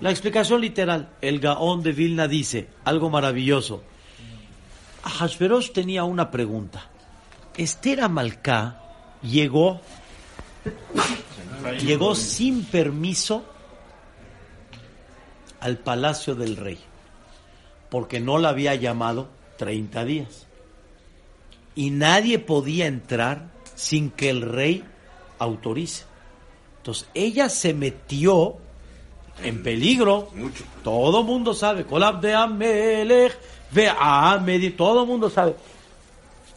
[0.00, 3.82] La explicación literal, el Gaón de Vilna dice algo maravilloso.
[5.02, 6.86] Hashverosh tenía una pregunta.
[7.56, 8.82] Esther Amalcá
[9.22, 9.80] llegó,
[11.82, 13.44] llegó sin permiso
[15.60, 16.78] al palacio del rey,
[17.88, 20.45] porque no la había llamado 30 días.
[21.76, 24.82] Y nadie podía entrar sin que el rey
[25.38, 26.04] autorice.
[26.78, 28.56] Entonces ella se metió
[29.42, 30.30] en peligro.
[30.34, 30.64] Mucho.
[30.82, 31.84] Todo mundo sabe.
[31.84, 33.38] Colab de Amelech,
[33.70, 34.42] ve a
[34.76, 35.54] todo mundo sabe.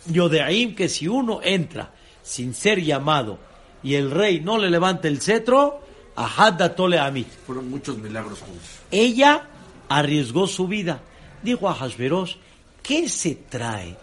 [0.08, 1.92] Yodeim que si uno entra
[2.24, 3.38] sin ser llamado
[3.84, 5.82] y el rey no le levanta el cetro,
[6.16, 7.28] Ahadda tole amit.
[7.46, 8.68] Fueron muchos milagros juntos.
[8.92, 9.48] Ella
[9.88, 11.02] arriesgó su vida.
[11.42, 12.36] Dijo a Hashverosh,
[12.84, 13.96] ¿qué se trae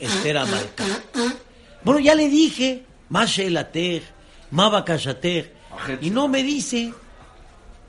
[0.00, 0.84] Esther Amalcá?
[1.84, 4.02] Bueno, ya le dije, Mashelatej,
[4.50, 5.50] Mabakashatej,
[6.00, 6.92] y no me dice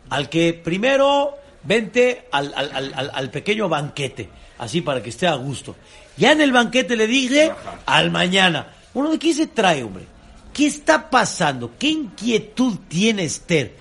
[0.09, 5.75] al que primero vente al, al- al- pequeño banquete, así para que esté a gusto.
[6.17, 7.51] Ya en el banquete le dije
[7.85, 8.67] al mañana.
[8.93, 10.05] Bueno, ¿de qué se trae, hombre?
[10.53, 11.71] ¿Qué está pasando?
[11.79, 13.75] ¿Qué inquietud tiene Esther?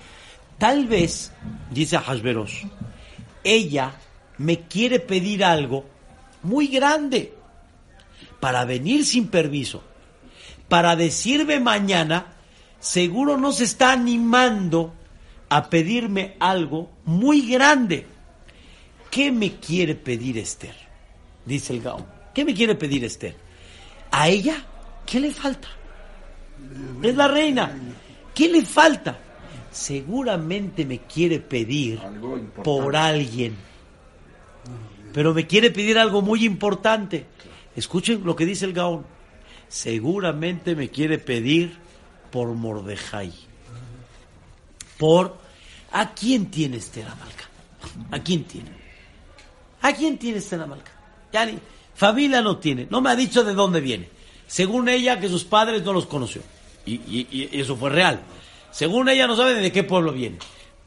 [0.57, 1.31] Tal vez,
[1.69, 2.63] dice Hashverosh,
[3.43, 3.91] ella
[4.37, 5.85] me quiere pedir algo
[6.41, 7.33] muy grande
[8.43, 9.81] para venir sin permiso,
[10.67, 12.33] para decirme mañana,
[12.77, 14.93] seguro no se está animando
[15.47, 18.05] a pedirme algo muy grande.
[19.09, 20.75] ¿Qué me quiere pedir Esther?
[21.45, 22.05] Dice el Gaón.
[22.33, 23.33] ¿Qué me quiere pedir Esther?
[24.11, 24.65] ¿A ella?
[25.05, 25.69] ¿Qué le falta?
[27.01, 27.73] Es la reina.
[28.35, 29.19] ¿Qué le falta?
[29.71, 32.01] Seguramente me quiere pedir
[32.61, 33.55] por alguien.
[35.13, 37.31] Pero me quiere pedir algo muy importante.
[37.75, 39.05] Escuchen lo que dice el Gaón.
[39.67, 41.77] Seguramente me quiere pedir
[42.31, 43.33] por Mordejai.
[44.97, 45.37] Por
[45.91, 47.49] ¿a quién tiene Esther Amalca?
[48.11, 48.71] ¿A quién tiene?
[49.81, 50.91] ¿A quién tiene Esther Amalca?
[51.31, 51.57] Ya ni
[51.95, 52.87] familia no tiene.
[52.89, 54.09] No me ha dicho de dónde viene.
[54.47, 56.41] Según ella que sus padres no los conoció.
[56.85, 58.21] Y, eso fue real.
[58.71, 60.37] Según ella no sabe de qué pueblo viene.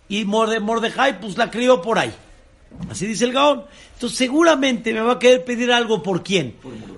[0.08, 2.12] Y Morde, Mordejai pues la crió por ahí.
[2.90, 3.64] Así dice el Gaón.
[3.94, 6.56] Entonces seguramente me va a querer pedir algo por quién.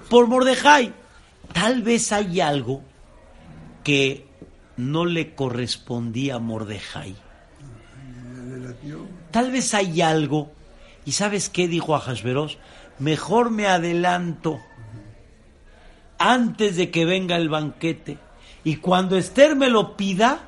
[0.08, 0.92] Por Mordejai.
[1.52, 2.82] Tal vez hay algo
[3.84, 4.26] que
[4.76, 7.16] no le correspondía a Mordejai.
[9.30, 10.52] Tal vez hay algo.
[11.04, 12.02] ¿Y sabes qué dijo a?
[12.98, 14.60] Mejor me adelanto
[16.18, 18.18] antes de que venga el banquete.
[18.64, 20.40] Y cuando Esther me lo pida,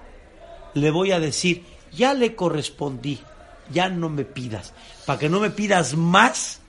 [0.74, 3.20] le voy a decir, ya le correspondí,
[3.72, 4.74] ya no me pidas,
[5.06, 6.60] para que no me pidas más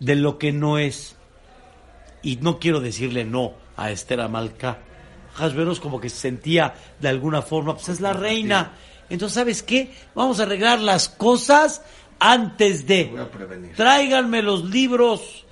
[0.00, 1.16] de lo que no es.
[2.22, 4.78] Y no quiero decirle no a Esther Amalcá.
[5.34, 8.72] Hashverosh como que se sentía de alguna forma, pues es la reina.
[9.08, 9.92] Entonces, ¿sabes qué?
[10.14, 11.82] Vamos a arreglar las cosas
[12.18, 13.04] antes de.
[13.04, 13.74] Voy a prevenir.
[13.74, 15.44] Tráiganme los libros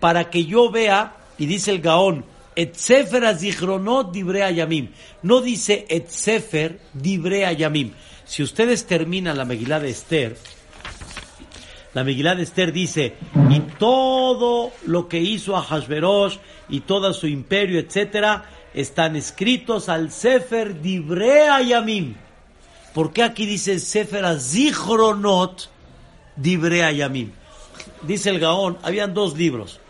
[0.00, 2.24] para que yo vea, y dice el Gaón,
[2.56, 4.90] Et Sefer Azichronot Dibre Ayamim.
[5.22, 7.92] No dice Et Sefer Dibre Ayamim.
[8.30, 10.36] Si ustedes terminan la Megilá de Esther,
[11.94, 13.16] la Megilá de Esther dice,
[13.50, 16.36] y todo lo que hizo a Hashverosh
[16.68, 22.14] y todo su imperio, etcétera, están escritos al Sefer Dibre Ayamim.
[22.94, 25.68] ¿Por qué aquí dice Sefer Azichronot
[26.36, 27.32] Dibre Ayamim?
[28.02, 29.80] Dice el Gaón, habían dos libros.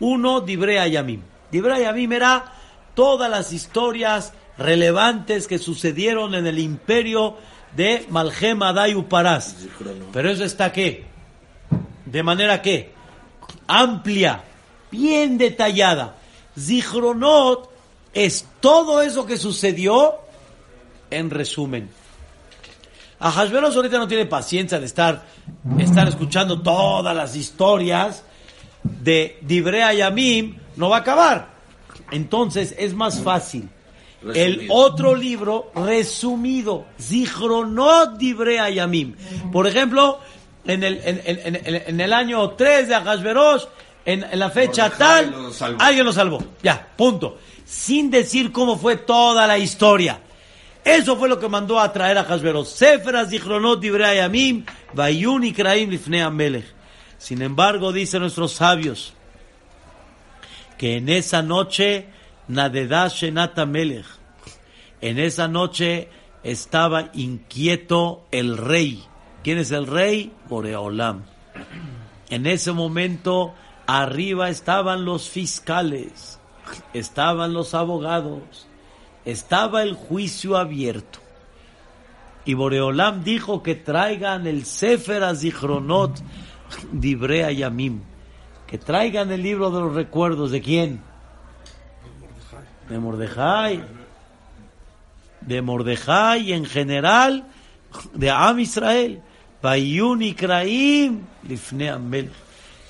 [0.00, 1.20] Uno, Dibre Ayamim.
[1.50, 2.54] Dibre Ayamim era
[2.94, 7.36] todas las historias relevantes que sucedieron en el imperio
[7.76, 9.56] de Malhem Adai Uparaz.
[10.12, 11.04] Pero eso está qué?
[12.06, 12.92] De manera que
[13.66, 14.44] amplia,
[14.90, 16.16] bien detallada.
[16.58, 17.70] Zichronot
[18.12, 20.16] es todo eso que sucedió
[21.10, 21.90] en resumen.
[23.20, 25.22] A Hashverosh ahorita no tiene paciencia de estar,
[25.78, 28.24] estar escuchando todas las historias
[28.82, 31.50] de Dibrea Yamim, no va a acabar.
[32.10, 33.68] Entonces es más fácil.
[34.34, 39.14] El otro libro resumido, Zichronot Dibrea Yamim.
[39.52, 40.20] Por ejemplo,
[40.64, 43.62] en el, en, en- en- en el año 3 de Hashverosh,
[44.04, 46.42] en, en la fecha tal, lo alguien lo salvó.
[46.62, 47.38] Ya, punto.
[47.64, 50.20] Sin decir cómo fue toda la historia.
[50.84, 52.66] Eso fue lo que mandó a traer a Hashverosh.
[52.66, 56.64] Sefer Zichronot Divrei Yamim, Vayun Ikraim Lifnei Amelech.
[57.18, 59.14] Sin embargo, dicen nuestros sabios,
[60.76, 62.06] que en esa noche,
[62.48, 64.06] Nadedá Shenat Amelech,
[65.00, 66.08] en esa noche
[66.42, 69.02] estaba inquieto el rey.
[69.42, 70.32] ¿Quién es el rey?
[70.48, 71.22] Boreolam.
[72.30, 73.54] En ese momento,
[73.86, 76.38] arriba estaban los fiscales,
[76.94, 78.68] estaban los abogados,
[79.24, 81.18] estaba el juicio abierto.
[82.44, 86.20] Y Boreolam dijo que traigan el Sefer Azichronot
[86.92, 88.00] Dibrea Yamim.
[88.66, 90.50] Que traigan el libro de los recuerdos.
[90.50, 91.02] ¿De quién?
[92.92, 93.82] De Mordejai.
[95.40, 97.46] De Mordejai y en general
[98.12, 99.22] de Am Israel.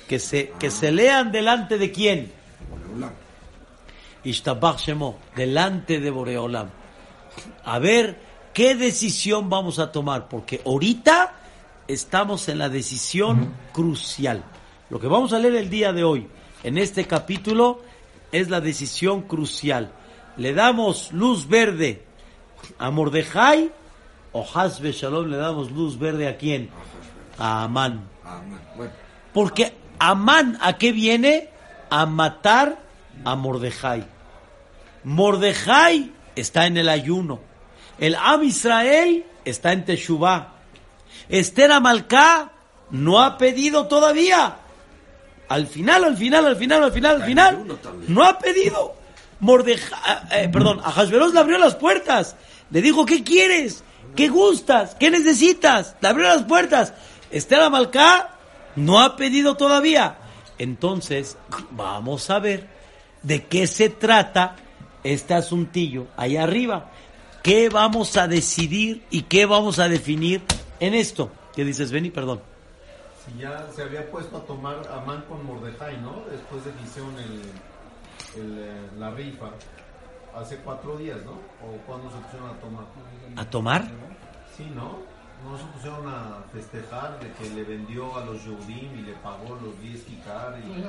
[0.09, 2.33] Que se, que se lean delante de quién?
[4.25, 6.69] Ishtabach Shemo, delante de Boreolam.
[7.65, 8.19] A ver
[8.53, 11.33] qué decisión vamos a tomar, porque ahorita
[11.87, 14.43] estamos en la decisión crucial.
[14.91, 16.27] Lo que vamos a leer el día de hoy
[16.65, 17.92] en este capítulo
[18.33, 19.93] es la decisión crucial.
[20.37, 22.05] Le damos luz verde
[22.79, 23.71] a Mordejai
[24.33, 26.71] o Hasbe Shalom le damos luz verde a quién?
[27.39, 28.09] A Amán.
[29.33, 31.51] Porque Amán, ¿a qué viene?
[31.91, 32.79] A matar
[33.25, 34.05] a Mordejai.
[35.05, 37.41] Mordejai está en el ayuno.
[37.99, 40.55] El Am Israel está en Teshuvah.
[41.29, 42.53] Esther Amalcá
[42.91, 44.57] no ha pedido todavía.
[45.53, 48.95] Al final, al final, al final, al final, al final, no ha pedido.
[49.41, 52.37] Mordejai, eh, perdón, a Hashverosh le abrió las puertas.
[52.71, 53.85] Le dijo, ¿qué quieres?
[54.17, 54.97] ¿Qué gustas?
[54.99, 55.95] ¿Qué necesitas?
[56.01, 56.95] Le abrió las puertas.
[57.31, 58.31] Esther Amalcá
[58.77, 60.17] no ha pedido todavía.
[60.57, 61.37] Entonces,
[61.73, 62.67] vamos a ver
[63.23, 64.57] de qué se trata
[65.05, 66.91] este asuntillo ahí arriba.
[67.43, 70.41] ¿Qué vamos a decidir y qué vamos a definir
[70.81, 71.31] en esto?
[71.55, 72.09] ¿Qué dices, Benny?
[72.09, 72.52] Perdón.
[73.25, 76.23] Si ya se había puesto a tomar Amán con Mordejai, ¿no?
[76.31, 77.43] Después de que hicieron el,
[78.41, 79.51] el, eh, la rifa.
[80.35, 81.33] Hace cuatro días, ¿no?
[81.33, 82.85] ¿O cuando se pusieron a tomar?
[83.37, 83.85] ¿A tomar?
[84.57, 84.99] Sí, ¿no?
[85.49, 89.59] No se pusieron a festejar de que le vendió a los Yehudim y le pagó
[89.63, 90.57] los 10 kikar.
[90.65, 90.85] Y...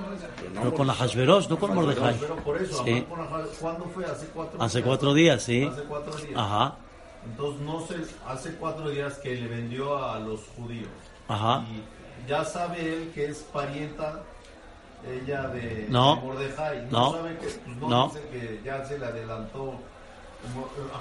[0.53, 2.17] Pero con la Hashverosh, no con Mordejai.
[2.19, 3.01] Pero por eso, Sí.
[3.09, 4.05] Con Ajá- ¿cuándo fue?
[4.05, 4.87] Hace cuatro Hace días.
[4.87, 5.63] cuatro días, sí.
[5.63, 6.33] Hace cuatro días.
[6.37, 6.75] Ajá,
[7.25, 7.95] Entonces, no sé,
[8.27, 10.89] hace cuatro días que le vendió a los judíos.
[11.27, 11.65] ajá.
[11.69, 11.83] Y
[12.27, 14.21] ya sabe él que es parienta
[15.05, 16.15] ella de, No.
[16.15, 16.85] de Mordejai.
[16.89, 16.99] No.
[16.99, 18.07] No, sabe que, pues no, No.
[18.07, 19.73] dice que ya se le adelantó.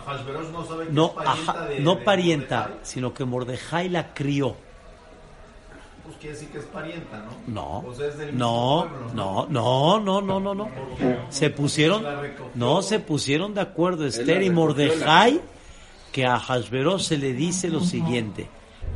[0.07, 0.13] A
[0.53, 2.81] no sabe que No, es parienta ajá, de no de parienta, Mordejai.
[2.85, 4.57] sino que Mordejai la crió.
[6.05, 7.83] Pues quiere decir que es parienta, ¿no?
[7.83, 10.69] No, O sea, es del mismo no, pueblo, no, no, no, no, no, no.
[11.31, 12.05] Se pusieron,
[12.55, 15.41] no se pusieron de acuerdo Esther y Mordejai
[16.11, 18.49] que a Hashverosh se le dice lo siguiente: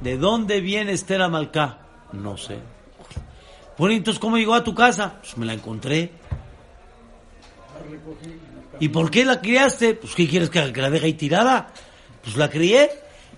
[0.02, 1.78] ¿De dónde viene Esther Amalcá?
[2.12, 2.58] No sé.
[3.78, 5.18] Bueno, entonces ¿cómo llegó a tu casa?
[5.20, 6.10] Pues me la encontré.
[8.80, 9.94] ¿Y por qué la criaste?
[9.94, 11.72] Pues ¿qué quieres que, la deje ahí tirada?
[12.22, 12.90] Pues la crié.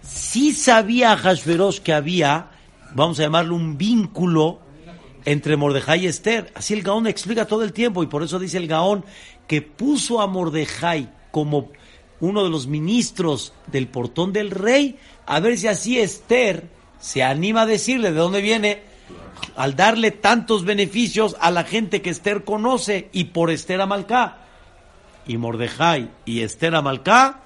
[0.02, 2.50] Sí sabía Hashverosh que había,
[2.94, 4.61] vamos a llamarlo un vínculo
[5.24, 6.52] entre Mordejai y Esther.
[6.54, 9.04] Así el Gaón explica todo el tiempo y por eso dice el Gaón
[9.46, 11.70] que puso a Mordejai como
[12.20, 17.62] uno de los ministros del portón del rey a ver si así Esther se anima
[17.62, 18.82] a decirle de dónde viene
[19.56, 24.38] al darle tantos beneficios a la gente que Esther conoce y por Esther Amalcá.
[25.26, 27.40] y Mordejai y Esther Amalcá,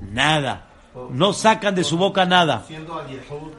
[0.00, 0.66] nada.
[1.10, 2.64] No sacan de su boca nada.
[2.66, 3.52] Siendo a Yehud,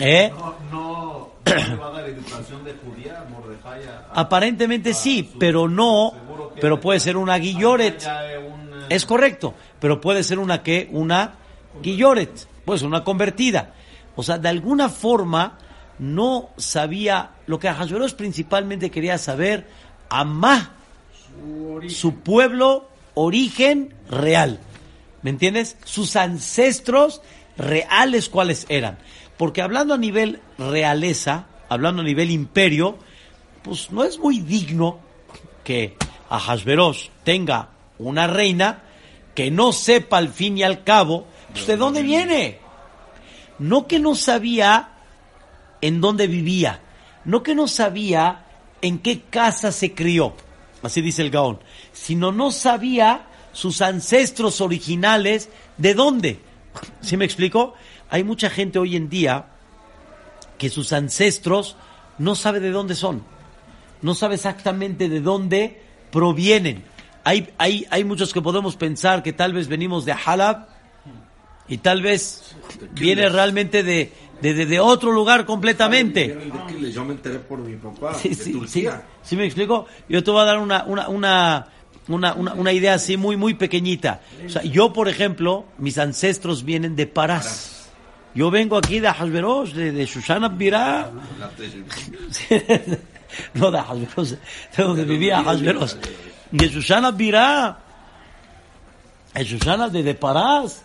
[0.00, 0.32] ¿Eh?
[0.36, 3.84] no, no, no le va a dar educación de judía a Mordejai.
[3.84, 6.12] a- a- Aparentemente a sí, su- pero no,
[6.60, 7.98] pero puede ser una guilloret.
[8.02, 8.08] es
[8.38, 11.34] un, Es correcto, pero puede ser una que, una
[11.80, 13.74] guilloret, puede ser una convertida.
[14.20, 15.56] O sea, de alguna forma
[15.98, 19.66] no sabía lo que Ahasverosh principalmente quería saber,
[20.10, 20.74] Amá,
[21.88, 24.60] su pueblo, origen real.
[25.22, 25.78] ¿Me entiendes?
[25.86, 27.22] Sus ancestros
[27.56, 28.98] reales cuáles eran.
[29.38, 32.98] Porque hablando a nivel realeza, hablando a nivel imperio,
[33.62, 34.98] pues no es muy digno
[35.64, 35.96] que
[36.28, 38.82] Ahasverosh tenga una reina
[39.34, 42.58] que no sepa al fin y al cabo pues, de dónde viene.
[43.60, 44.88] No que no sabía
[45.82, 46.80] en dónde vivía,
[47.26, 48.46] no que no sabía
[48.80, 50.34] en qué casa se crió,
[50.82, 51.60] así dice el Gaón,
[51.92, 56.40] sino no sabía sus ancestros originales de dónde.
[57.02, 57.74] ¿Sí me explico?
[58.08, 59.50] Hay mucha gente hoy en día
[60.56, 61.76] que sus ancestros
[62.16, 63.22] no sabe de dónde son,
[64.00, 66.82] no sabe exactamente de dónde provienen.
[67.24, 70.79] Hay, hay, hay muchos que podemos pensar que tal vez venimos de Halab
[71.70, 72.54] y tal vez
[72.92, 76.36] viene realmente de, de, de- de otro lugar completamente.
[76.92, 79.02] Yo me enteré por mi papá, Sí, de sí, Turquía.
[79.22, 79.86] ¿Sí me explico?
[80.08, 81.66] Yo te voy a dar una, una, una,
[82.08, 84.20] una, una, idea así muy, muy pequeñita.
[84.44, 87.88] O sea, yo, por ejemplo, mis ancestros vienen de Parás.
[88.34, 91.10] Yo vengo aquí de Hashverosh, de, de Shoshana Birá.
[93.54, 94.30] No de Hashverosh,
[94.76, 95.94] de donde vivía Hashverosh.
[96.50, 97.78] De Shoshana Birá.
[99.34, 100.84] De Shoshana de, de Parás.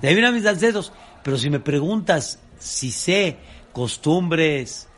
[0.00, 0.92] De ahí vienen mis ancestros.
[1.22, 3.36] Pero si me preguntas si sé
[3.72, 4.88] costumbres,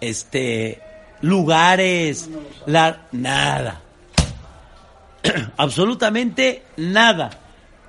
[0.00, 0.80] este,
[1.20, 2.28] lugares,
[2.66, 3.80] la, nada.
[5.56, 7.30] Absolutamente nada.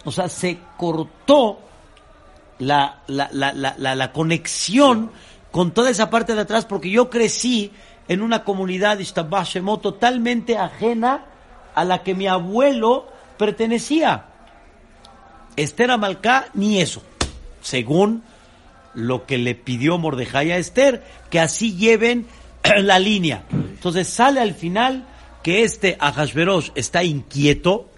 [0.06, 1.60] O sea, se cortó
[2.60, 5.12] la, la, la, la, la, conexión
[5.52, 7.72] con toda esa parte de atrás porque yo crecí
[8.08, 11.26] en una comunidad Shemot, totalmente ajena
[11.76, 14.26] a la que mi abuelo pertenecía.
[15.56, 17.02] Esther Amalcá, ni eso,
[17.62, 18.24] según
[18.94, 22.28] lo que le pidió Mordejai a Esther, que así lleven
[22.78, 23.44] la línea.
[23.52, 25.06] Entonces sale al final
[25.44, 27.90] que este Ahasverosh está inquieto,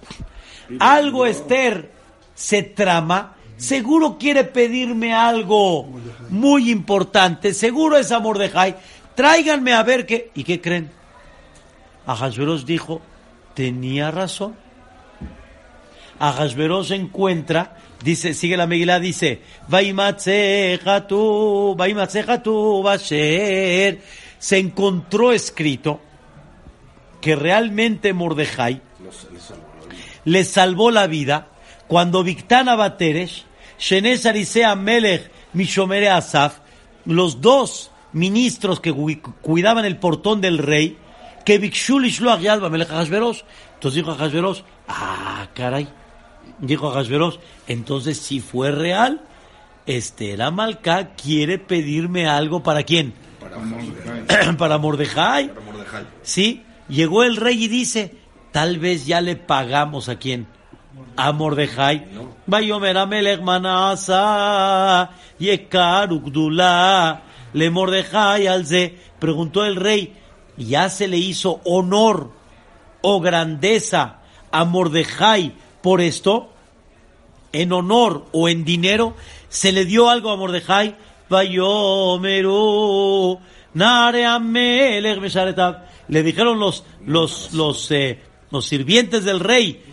[0.79, 1.91] algo Esther
[2.35, 5.87] se trama, seguro quiere pedirme algo
[6.29, 8.75] muy importante, seguro es a Mordejai,
[9.15, 10.31] tráiganme a ver qué.
[10.35, 10.91] ¿Y qué creen?
[12.05, 13.01] Ahasverosh dijo,
[13.53, 14.55] tenía razón.
[16.27, 19.41] Ahasverosh encuentra, dice, sigue la Megilá, dice,
[24.39, 25.99] se encontró escrito
[27.21, 28.81] que realmente Mordejai
[30.25, 31.47] le salvó la vida
[31.87, 33.45] cuando Victana Bateresh,
[33.79, 36.59] Shenesh Arisea Melech, Mishomere Asaf,
[37.05, 40.97] los dos ministros que cu- cuidaban el portón del rey,
[41.45, 42.31] que Bikshulish lo
[42.69, 43.41] Melech Ahasverosh.
[43.73, 45.87] Entonces dijo Ahasverosh, ah, caray.
[46.61, 49.21] Dijo Ahasverosh, entonces si fue real,
[49.87, 53.13] Esther Amalcá quiere pedirme algo para quién?
[53.39, 54.55] Para Mordejai.
[54.57, 55.47] para Mordejai.
[55.47, 56.05] Para Mordejai.
[56.21, 58.15] Sí, llegó el rey y dice,
[58.51, 60.47] tal vez ya le pagamos a quién?
[61.17, 62.05] A Mordejai.
[62.45, 68.97] Vayomer Amelech Manasa, Yekar Ugdulá, le Mordejai alze.
[69.19, 70.15] Preguntó el rey,
[70.57, 72.31] ¿ya se le hizo honor
[73.01, 74.19] o grandeza
[74.51, 76.50] a Mordejai por esto?
[77.53, 79.15] En honor o en dinero,
[79.49, 80.95] se le dio algo a Mordejai.
[86.07, 88.19] Le dijeron los, los, los, eh,
[88.51, 89.83] los sirvientes del rey,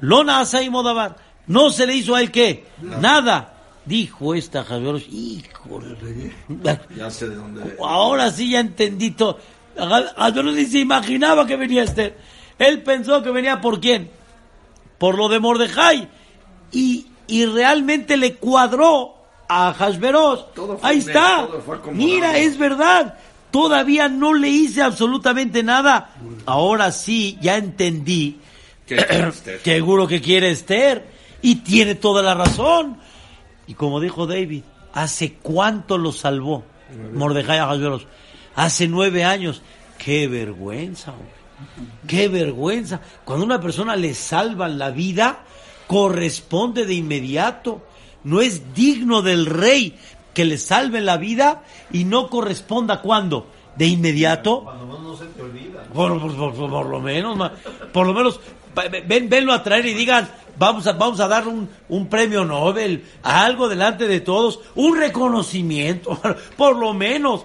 [0.00, 1.16] Lona Modabar.
[1.46, 2.66] No se le hizo a él qué?
[2.82, 3.54] Nada.
[3.84, 5.96] Dijo esta Javier, híjole.
[6.94, 7.76] Ya sé de dónde.
[7.82, 9.38] Ahora sí ya entendí todo.
[9.76, 12.14] Javier ni se imaginaba que venía este.
[12.58, 14.10] Él pensó que venía por quién?
[14.98, 16.08] Por lo de Mordejai.
[16.72, 19.14] Y, y realmente le cuadró
[19.48, 21.48] a fue Ahí está.
[21.92, 23.14] Mira, es verdad.
[23.50, 26.10] Todavía no le hice absolutamente nada.
[26.44, 28.40] Ahora sí, ya entendí.
[29.64, 31.06] Seguro que quiere Esther.
[31.40, 32.98] Y tiene toda la razón.
[33.66, 36.64] Y como dijo David, ¿hace cuánto lo salvó
[37.14, 38.06] Mordejai a?
[38.56, 39.62] Hace nueve años.
[39.98, 41.12] ¡Qué vergüenza!
[41.12, 41.38] hombre.
[42.06, 43.00] ¡Qué vergüenza!
[43.24, 45.44] Cuando a una persona le salvan la vida,
[45.88, 47.82] corresponde de inmediato.
[48.22, 49.98] No es digno del rey
[50.34, 53.48] que le salven la vida y no corresponda cuando.
[53.76, 54.62] De inmediato.
[54.64, 55.82] Cuando no se te olvida.
[55.92, 57.50] Por, por- por- por lo menos,
[57.92, 58.38] por lo menos
[59.08, 63.04] Ven, venlo a traer y digan, vamos a, vamos a dar un, un premio Nobel,
[63.24, 66.16] algo delante de todos, un reconocimiento,
[66.56, 67.44] por lo menos.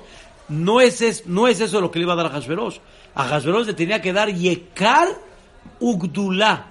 [0.49, 2.77] No es, es- no es eso lo que le iba a dar a Hashverosh.
[3.15, 5.07] A Hashverosh le tenía que dar Yekar
[5.79, 6.67] Ugdulá.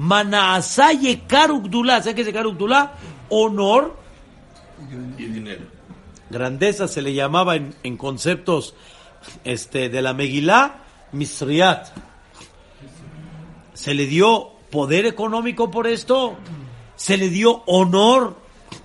[0.00, 1.98] Manaasá Yekar Ugdulá.
[2.00, 2.94] ¿Sabes qué es Yekar Ugdulá?
[3.28, 3.96] Honor,
[5.18, 5.60] Y dinero.
[6.30, 8.74] grandeza se le llamaba en, en conceptos
[9.44, 10.78] este, de la Megilá,
[11.12, 11.88] Misriat.
[13.74, 16.36] Se le dio poder económico por esto,
[16.96, 18.36] se le dio honor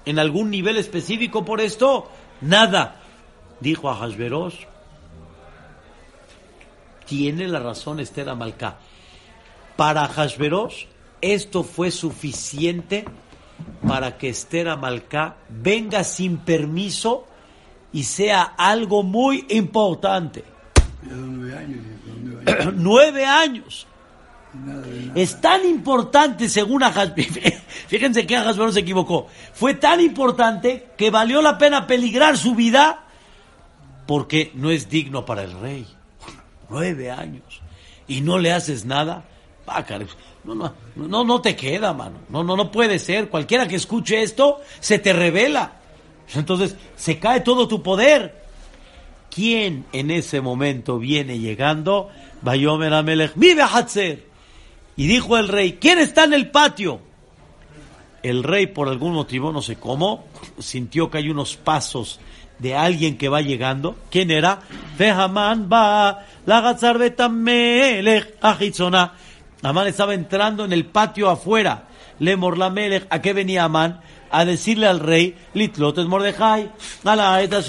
[0.06, 2.10] en algún nivel específico por esto,
[2.42, 3.02] nada.
[3.62, 4.66] Dijo a Hashverosh,
[7.06, 8.80] tiene la razón Esther Amalcá.
[9.78, 10.86] Para Hashverosh,
[11.34, 13.06] esto fue suficiente
[13.88, 17.26] para que Esther Amalcá venga sin permiso
[17.92, 20.44] y sea algo muy importante.
[21.04, 21.80] Nueve años.
[21.86, 22.74] ya son nueve años.
[22.78, 23.88] Nueve años.
[24.54, 25.20] Nada de nada.
[25.20, 27.54] Es tan importante, según Ahasverosh,
[27.88, 33.06] fíjense que Ahasverosh se equivocó, fue tan importante que valió la pena peligrar su vida
[34.06, 35.88] porque no es digno para el rey.
[36.70, 37.62] Nueve años.
[38.08, 39.26] Y no le haces nada.
[40.46, 42.20] No, no, no, no te queda, mano.
[42.30, 43.30] No, no, no puede ser.
[43.30, 45.74] Cualquiera que escuche esto se te revela.
[46.36, 48.44] Entonces se cae todo tu poder.
[49.34, 52.10] ¿Quién en ese momento viene llegando?
[52.42, 53.34] Bayomer Amelech.
[54.98, 57.02] Y dijo el rey, ¿quién está en el patio?
[58.24, 60.26] El rey, por algún motivo, no sé cómo,
[60.58, 62.20] sintió que hay unos pasos
[62.60, 63.98] de alguien que va llegando.
[64.10, 64.62] ¿Quién era?
[65.00, 66.26] Va,
[68.42, 69.14] ahitzona.
[69.66, 71.88] Amán estaba entrando en el patio afuera.
[72.20, 74.02] Le morlamelech, ¿a qué venía Amán?
[74.30, 76.72] A decirle al rey, litlotes mordejai,
[77.04, 77.62] a la eta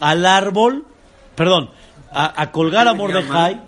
[0.00, 0.84] al árbol,
[1.34, 1.70] perdón,
[2.10, 3.60] a, a colgar a Mordejai.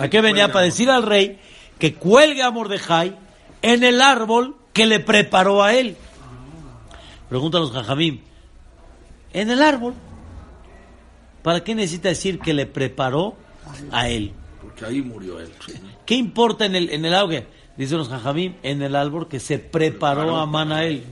[0.00, 0.50] ¿A qué venía?
[0.52, 1.38] Para decir al rey
[1.78, 3.16] que cuelgue a Mordejai
[3.62, 5.96] en el árbol que le preparó a él.
[7.28, 8.20] Pregunta a los jajamim.
[9.32, 9.94] En el árbol.
[11.42, 13.36] ¿Para qué necesita decir que le preparó
[13.92, 14.32] a él?
[14.60, 15.52] Porque ahí murió él.
[16.06, 17.46] ¿Qué importa en el, en el auge?
[17.76, 21.04] Dicen los jajamim, en el árbol que se preparó a Amán a él.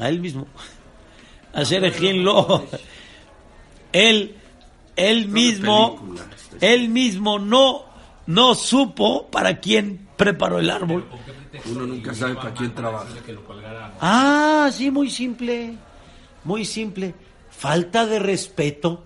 [0.00, 0.46] A él mismo.
[1.52, 2.66] A Sherejin lo.
[3.92, 4.34] Él,
[4.96, 6.00] él mismo,
[6.54, 6.72] este.
[6.72, 7.84] él mismo no,
[8.26, 11.04] no supo para quién preparó el árbol.
[11.66, 13.06] Uno nunca sabe para quién trabaja.
[14.00, 15.76] Ah, sí, muy simple.
[16.44, 17.14] Muy simple.
[17.50, 19.04] Falta de respeto.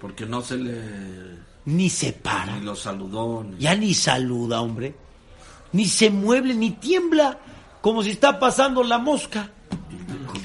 [0.00, 1.45] Porque no se le.
[1.66, 2.56] Ni se para.
[2.56, 3.44] Ni lo saludó.
[3.44, 4.94] ni- Ya ni saluda, hombre.
[5.72, 7.38] Ni se mueve, ni tiembla.
[7.80, 9.50] Como si está pasando la mosca.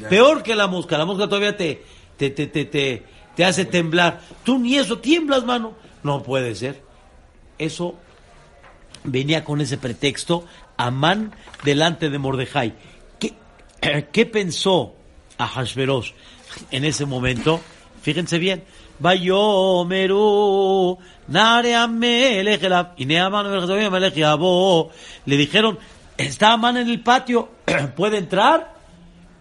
[0.09, 0.97] Peor que la mosca.
[0.97, 1.83] La mosca todavía te,
[2.17, 3.03] te, te, te, te,
[3.35, 4.21] te hace temblar.
[4.43, 5.73] Tú ni eso tiemblas, mano.
[6.03, 6.83] No puede ser.
[7.57, 7.95] Eso
[9.03, 10.45] venía con ese pretexto.
[10.77, 12.73] Amán delante de Mordejai.
[13.19, 13.33] ¿Qué,
[14.11, 14.95] qué pensó
[15.37, 16.11] a Hashverosh
[16.71, 17.61] en ese momento?
[18.01, 18.63] Fíjense bien.
[24.13, 24.91] Yabo.
[25.25, 25.79] Le dijeron,
[26.17, 27.49] está Amán en el patio,
[27.95, 28.75] ¿puede entrar?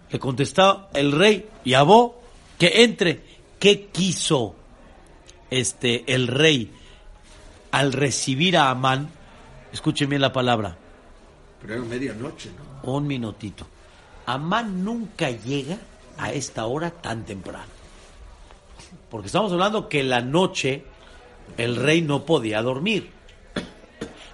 [0.09, 2.21] Le contestó el rey, Yabó,
[2.57, 3.31] que entre.
[3.59, 4.55] ¿Qué quiso
[5.51, 6.71] este el rey
[7.71, 9.09] al recibir a Amán?
[9.71, 10.75] Escuchen bien la palabra.
[11.61, 12.91] Pero era medianoche, ¿no?
[12.91, 13.67] Un minutito.
[14.25, 15.77] Amán nunca llega
[16.17, 17.80] a esta hora tan temprano.
[19.11, 20.85] Porque estamos hablando que la noche
[21.57, 23.11] el rey no podía dormir.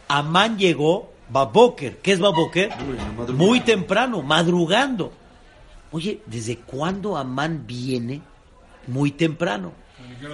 [0.07, 1.97] Amán llegó Baboker.
[1.97, 2.71] ¿Qué es Baboker?
[3.33, 5.11] Muy temprano, madrugando.
[5.91, 8.21] Oye, ¿desde cuándo Amán viene
[8.87, 9.73] muy temprano?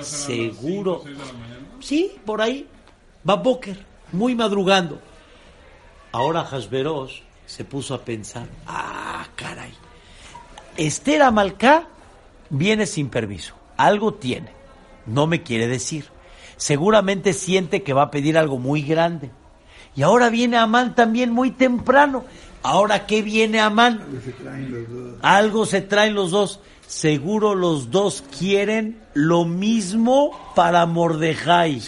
[0.02, 1.04] Seguro.
[1.80, 2.68] Sí, por ahí.
[3.24, 3.80] Baboker,
[4.12, 5.00] muy madrugando.
[6.12, 9.74] Ahora Hashverosh se puso a pensar, ah, caray,
[10.78, 11.88] Esther Amalcá
[12.50, 13.56] viene sin permiso,
[13.86, 14.52] algo tiene,
[15.06, 16.06] no me quiere decir.
[16.58, 19.32] Seguramente siente que va a pedir algo muy grande.
[19.96, 22.24] Y ahora viene Amán también muy temprano.
[22.64, 24.02] Ahora, ¿qué viene Amán?
[24.24, 25.16] Se traen los dos.
[25.22, 26.60] Algo se traen los dos.
[26.88, 31.82] Seguro los dos quieren lo mismo para Mordejai.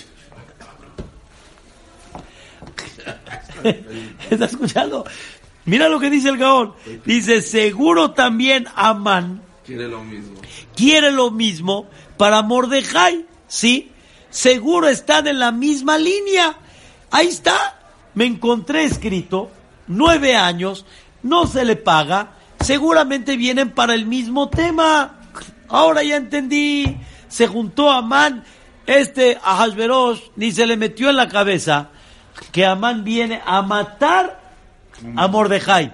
[4.29, 5.05] ¿Está escuchando?
[5.65, 6.73] Mira lo que dice el Gaón.
[7.05, 10.41] Dice, seguro también Amán Quiere lo mismo.
[10.75, 11.87] quiere lo mismo
[12.17, 13.25] para Mordejai.
[13.47, 13.91] ¿Sí?
[14.29, 16.57] Seguro están en la misma línea.
[17.09, 17.79] Ahí está.
[18.13, 19.49] Me encontré escrito.
[19.87, 20.85] Nueve años.
[21.23, 22.33] No se le paga.
[22.59, 25.19] Seguramente vienen para el mismo tema.
[25.67, 26.97] Ahora ya entendí.
[27.27, 28.43] Se juntó Amán.
[28.85, 31.89] Este a Hashverosh ni se le metió en la cabeza
[32.51, 34.39] que Amán viene a matar
[35.15, 35.91] a Mordejai.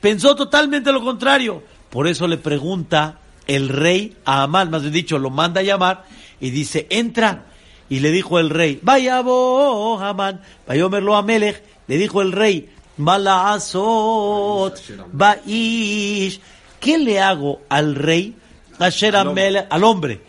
[0.00, 1.62] Pensó totalmente lo contrario.
[1.92, 6.04] Por eso le pregunta el rey a Amán, más bien dicho, lo manda a llamar
[6.40, 7.44] y dice, entra.
[7.90, 11.62] Y le dijo el rey, vaya vos, Amán, vayomerlo a Melech.
[11.88, 14.80] Le dijo el rey, Malaazot,
[15.12, 16.40] Baish.
[16.80, 18.34] ¿Qué le hago al rey?
[18.78, 20.22] Asher al hombre.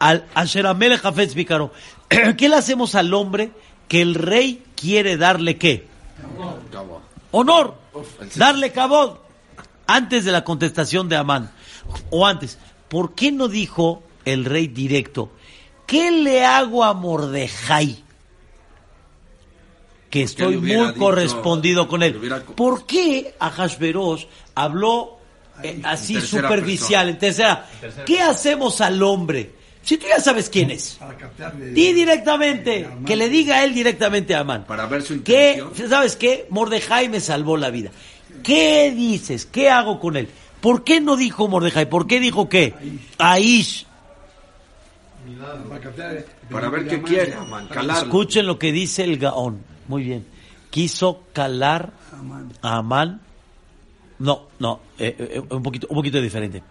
[0.00, 1.70] Al Asher Amelech Hafetz Bícaro.
[2.36, 3.52] ¿Qué le hacemos al hombre
[3.86, 5.86] que el rey quiere darle qué?
[7.30, 7.74] Honor.
[8.34, 9.23] Darle cabod.
[9.86, 11.50] Antes de la contestación de Amán.
[12.10, 12.58] O antes.
[12.88, 15.30] ¿Por qué no dijo el rey directo?
[15.86, 18.02] ¿Qué le hago a Mordejai?
[20.10, 22.16] Que estoy muy dicho- correspondido con él.
[22.16, 24.24] hubiera- ¿Por qué Ahashverosh
[24.54, 25.18] habló
[25.62, 27.68] eh, así tercera superficial, en tercera?
[28.06, 29.50] ¿Qué hacemos al hombre?
[29.82, 30.98] Si tú ya sabes quién es.
[31.72, 34.64] Di directamente, que le diga a él directamente a Amán.
[34.66, 35.90] Para ver su ¿Qué, intención.
[35.90, 36.46] ¿Sabes qué?
[36.48, 37.90] Mordejai me salvó la vida.
[38.44, 39.46] ¿Qué dices?
[39.46, 40.28] ¿Qué hago con él?
[40.60, 41.88] ¿Por qué no dijo Mordejai?
[41.88, 42.74] ¿Por qué dijo qué?
[43.18, 43.86] Aish.
[46.50, 47.34] Para ver qué quiere.
[47.96, 49.62] Escuchen lo que dice el Gaón.
[49.88, 50.26] Muy bien.
[50.70, 51.92] Quiso calar
[52.62, 53.20] a Amán.
[54.18, 56.62] No, no, eh, eh, un, poquito, un poquito diferente.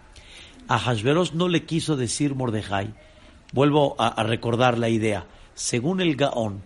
[0.66, 2.94] A Hashverosh no le quiso decir Mordejai.
[3.52, 5.26] Vuelvo a, a recordar la idea.
[5.54, 6.62] Según el Gaón,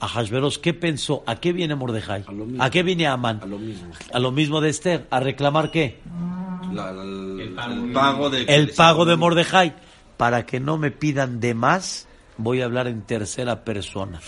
[0.00, 1.22] a Hashverosh, ¿qué pensó?
[1.26, 2.24] ¿A qué viene Mordejai?
[2.26, 2.62] A lo mismo.
[2.62, 3.40] ¿A qué viene Amán?
[3.42, 3.90] A lo mismo.
[4.12, 5.06] A lo mismo de Esther.
[5.10, 6.00] ¿A reclamar qué?
[6.72, 8.42] La- la- el, pago de...
[8.42, 9.74] El pago de Mordejai.
[10.16, 12.06] Para que no me pidan de más,
[12.38, 14.20] voy a hablar en tercera persona.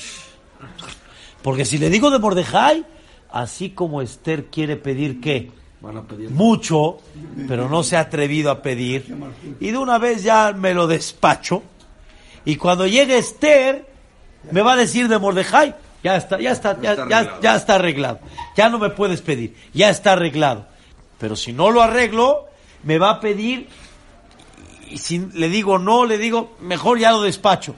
[1.43, 2.85] Porque si le digo de Mordejai,
[3.31, 5.51] así como Esther quiere pedir qué?
[5.81, 6.31] Van a pedir...
[6.31, 6.99] Mucho,
[7.47, 9.14] pero no se ha atrevido a pedir.
[9.61, 11.62] Y de una vez ya me lo despacho.
[12.45, 13.87] Y cuando llegue Esther,
[14.51, 17.40] me va a decir de Mordejai, ya está, ya está, ya, está ya- arreglado.
[17.42, 18.18] ya está arreglado.
[18.57, 20.66] Ya no me puedes pedir, ya está arreglado.
[21.18, 22.46] Pero si no lo arreglo,
[22.84, 23.68] me va a pedir
[24.90, 27.74] y si le digo no, le digo, mejor ya lo despacho.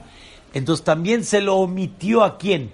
[0.53, 2.71] Entonces también se lo omitió a quién?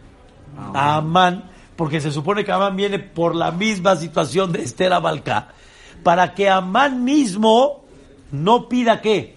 [0.74, 5.50] A Amán, porque se supone que Amán viene por la misma situación de Esther Abalcá,
[6.04, 7.84] para que Amán mismo
[8.32, 9.37] no pida qué.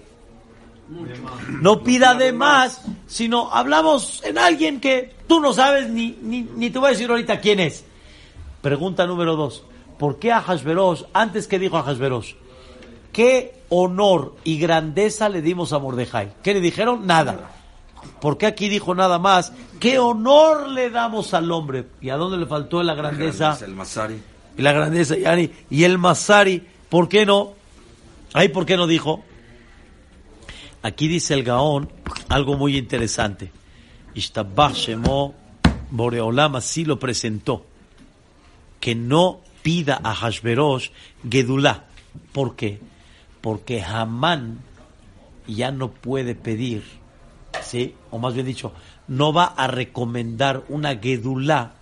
[1.61, 6.71] No pida de más, sino hablamos en alguien que tú no sabes ni, ni, ni
[6.71, 7.85] te voy a decir ahorita quién es.
[8.61, 9.65] Pregunta número dos.
[9.99, 12.35] ¿Por qué a Hashverosh, antes que dijo a Hashverosh,
[13.13, 16.33] qué honor y grandeza le dimos a Mordejai?
[16.43, 17.07] ¿Qué le dijeron?
[17.07, 17.51] Nada.
[18.21, 19.53] ¿Por qué aquí dijo nada más?
[19.79, 21.87] ¿Qué honor le damos al hombre?
[22.01, 23.59] ¿Y a dónde le faltó la grandeza?
[23.63, 24.21] El Masari.
[24.57, 27.53] Y la grandeza, Yani, y el Masari, ¿por qué no?
[28.33, 29.23] Ahí, ¿por qué no dijo?
[30.83, 31.91] Aquí dice el Gaón
[32.29, 33.53] algo muy interesante.
[34.15, 35.35] Ishtabach Shemo
[35.91, 37.67] Boreolam así lo presentó.
[38.81, 40.91] Que no pida a Hashverosh
[41.29, 41.85] Gedulá.
[42.33, 42.81] ¿Por qué?
[43.41, 44.61] Porque Hamán
[45.47, 46.85] ya no puede pedir,
[47.63, 47.95] ¿sí?
[48.11, 48.73] O más bien dicho,
[49.09, 51.75] no va a recomendar una Gedulá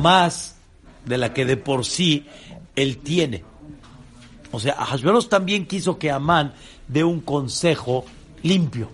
[0.00, 0.56] más
[1.04, 2.26] de la que de por sí
[2.76, 3.44] él tiene.
[4.50, 6.52] O sea, Ahasveros también quiso que Amán
[6.92, 8.04] dé un consejo
[8.42, 8.88] limpio,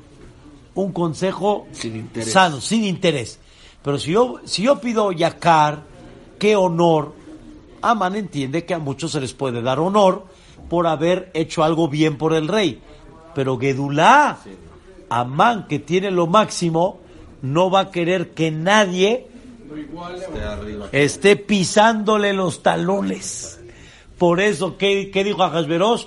[0.75, 2.33] un consejo Sin interés.
[2.33, 3.39] sano, sin interés.
[3.83, 5.83] Pero si yo, si yo pido yakar,
[6.39, 7.15] qué honor,
[7.81, 10.25] Amán entiende que a muchos se les puede dar honor
[10.69, 12.81] por haber hecho algo bien por el rey.
[13.35, 14.39] Pero Gedulá,
[15.09, 17.01] Amán, que tiene lo máximo,
[17.41, 19.27] no va a querer que nadie
[20.93, 23.58] esté pisándole los talones.
[24.18, 26.06] Por eso, ¿qué, qué dijo Ahasverosh?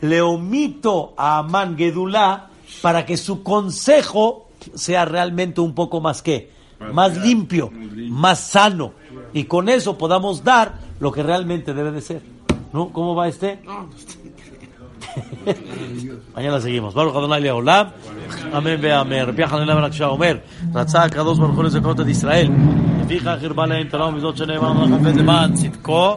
[0.00, 2.48] Le omito a Amán Gedulá
[2.80, 6.50] para que su consejo sea realmente un poco más que,
[6.92, 7.70] más limpio,
[8.10, 8.92] más sano.
[9.32, 12.22] Y con eso podamos dar lo que realmente debe de ser.
[12.72, 12.90] ¿No?
[12.90, 13.60] ¿Cómo va este?
[16.34, 16.94] mañana seguimos.
[16.94, 17.88] Baruch Adonai Leolam.
[18.52, 19.28] Amén ואמן.
[19.28, 20.36] רבי יחנן למה נקשה אומר,
[20.74, 22.48] רצה הקדוש ברוך הוא לזכות את ישראל.
[23.02, 26.16] לפיכך הרבה להם תורה ומזאת שנאמר חפץ למען צדקו,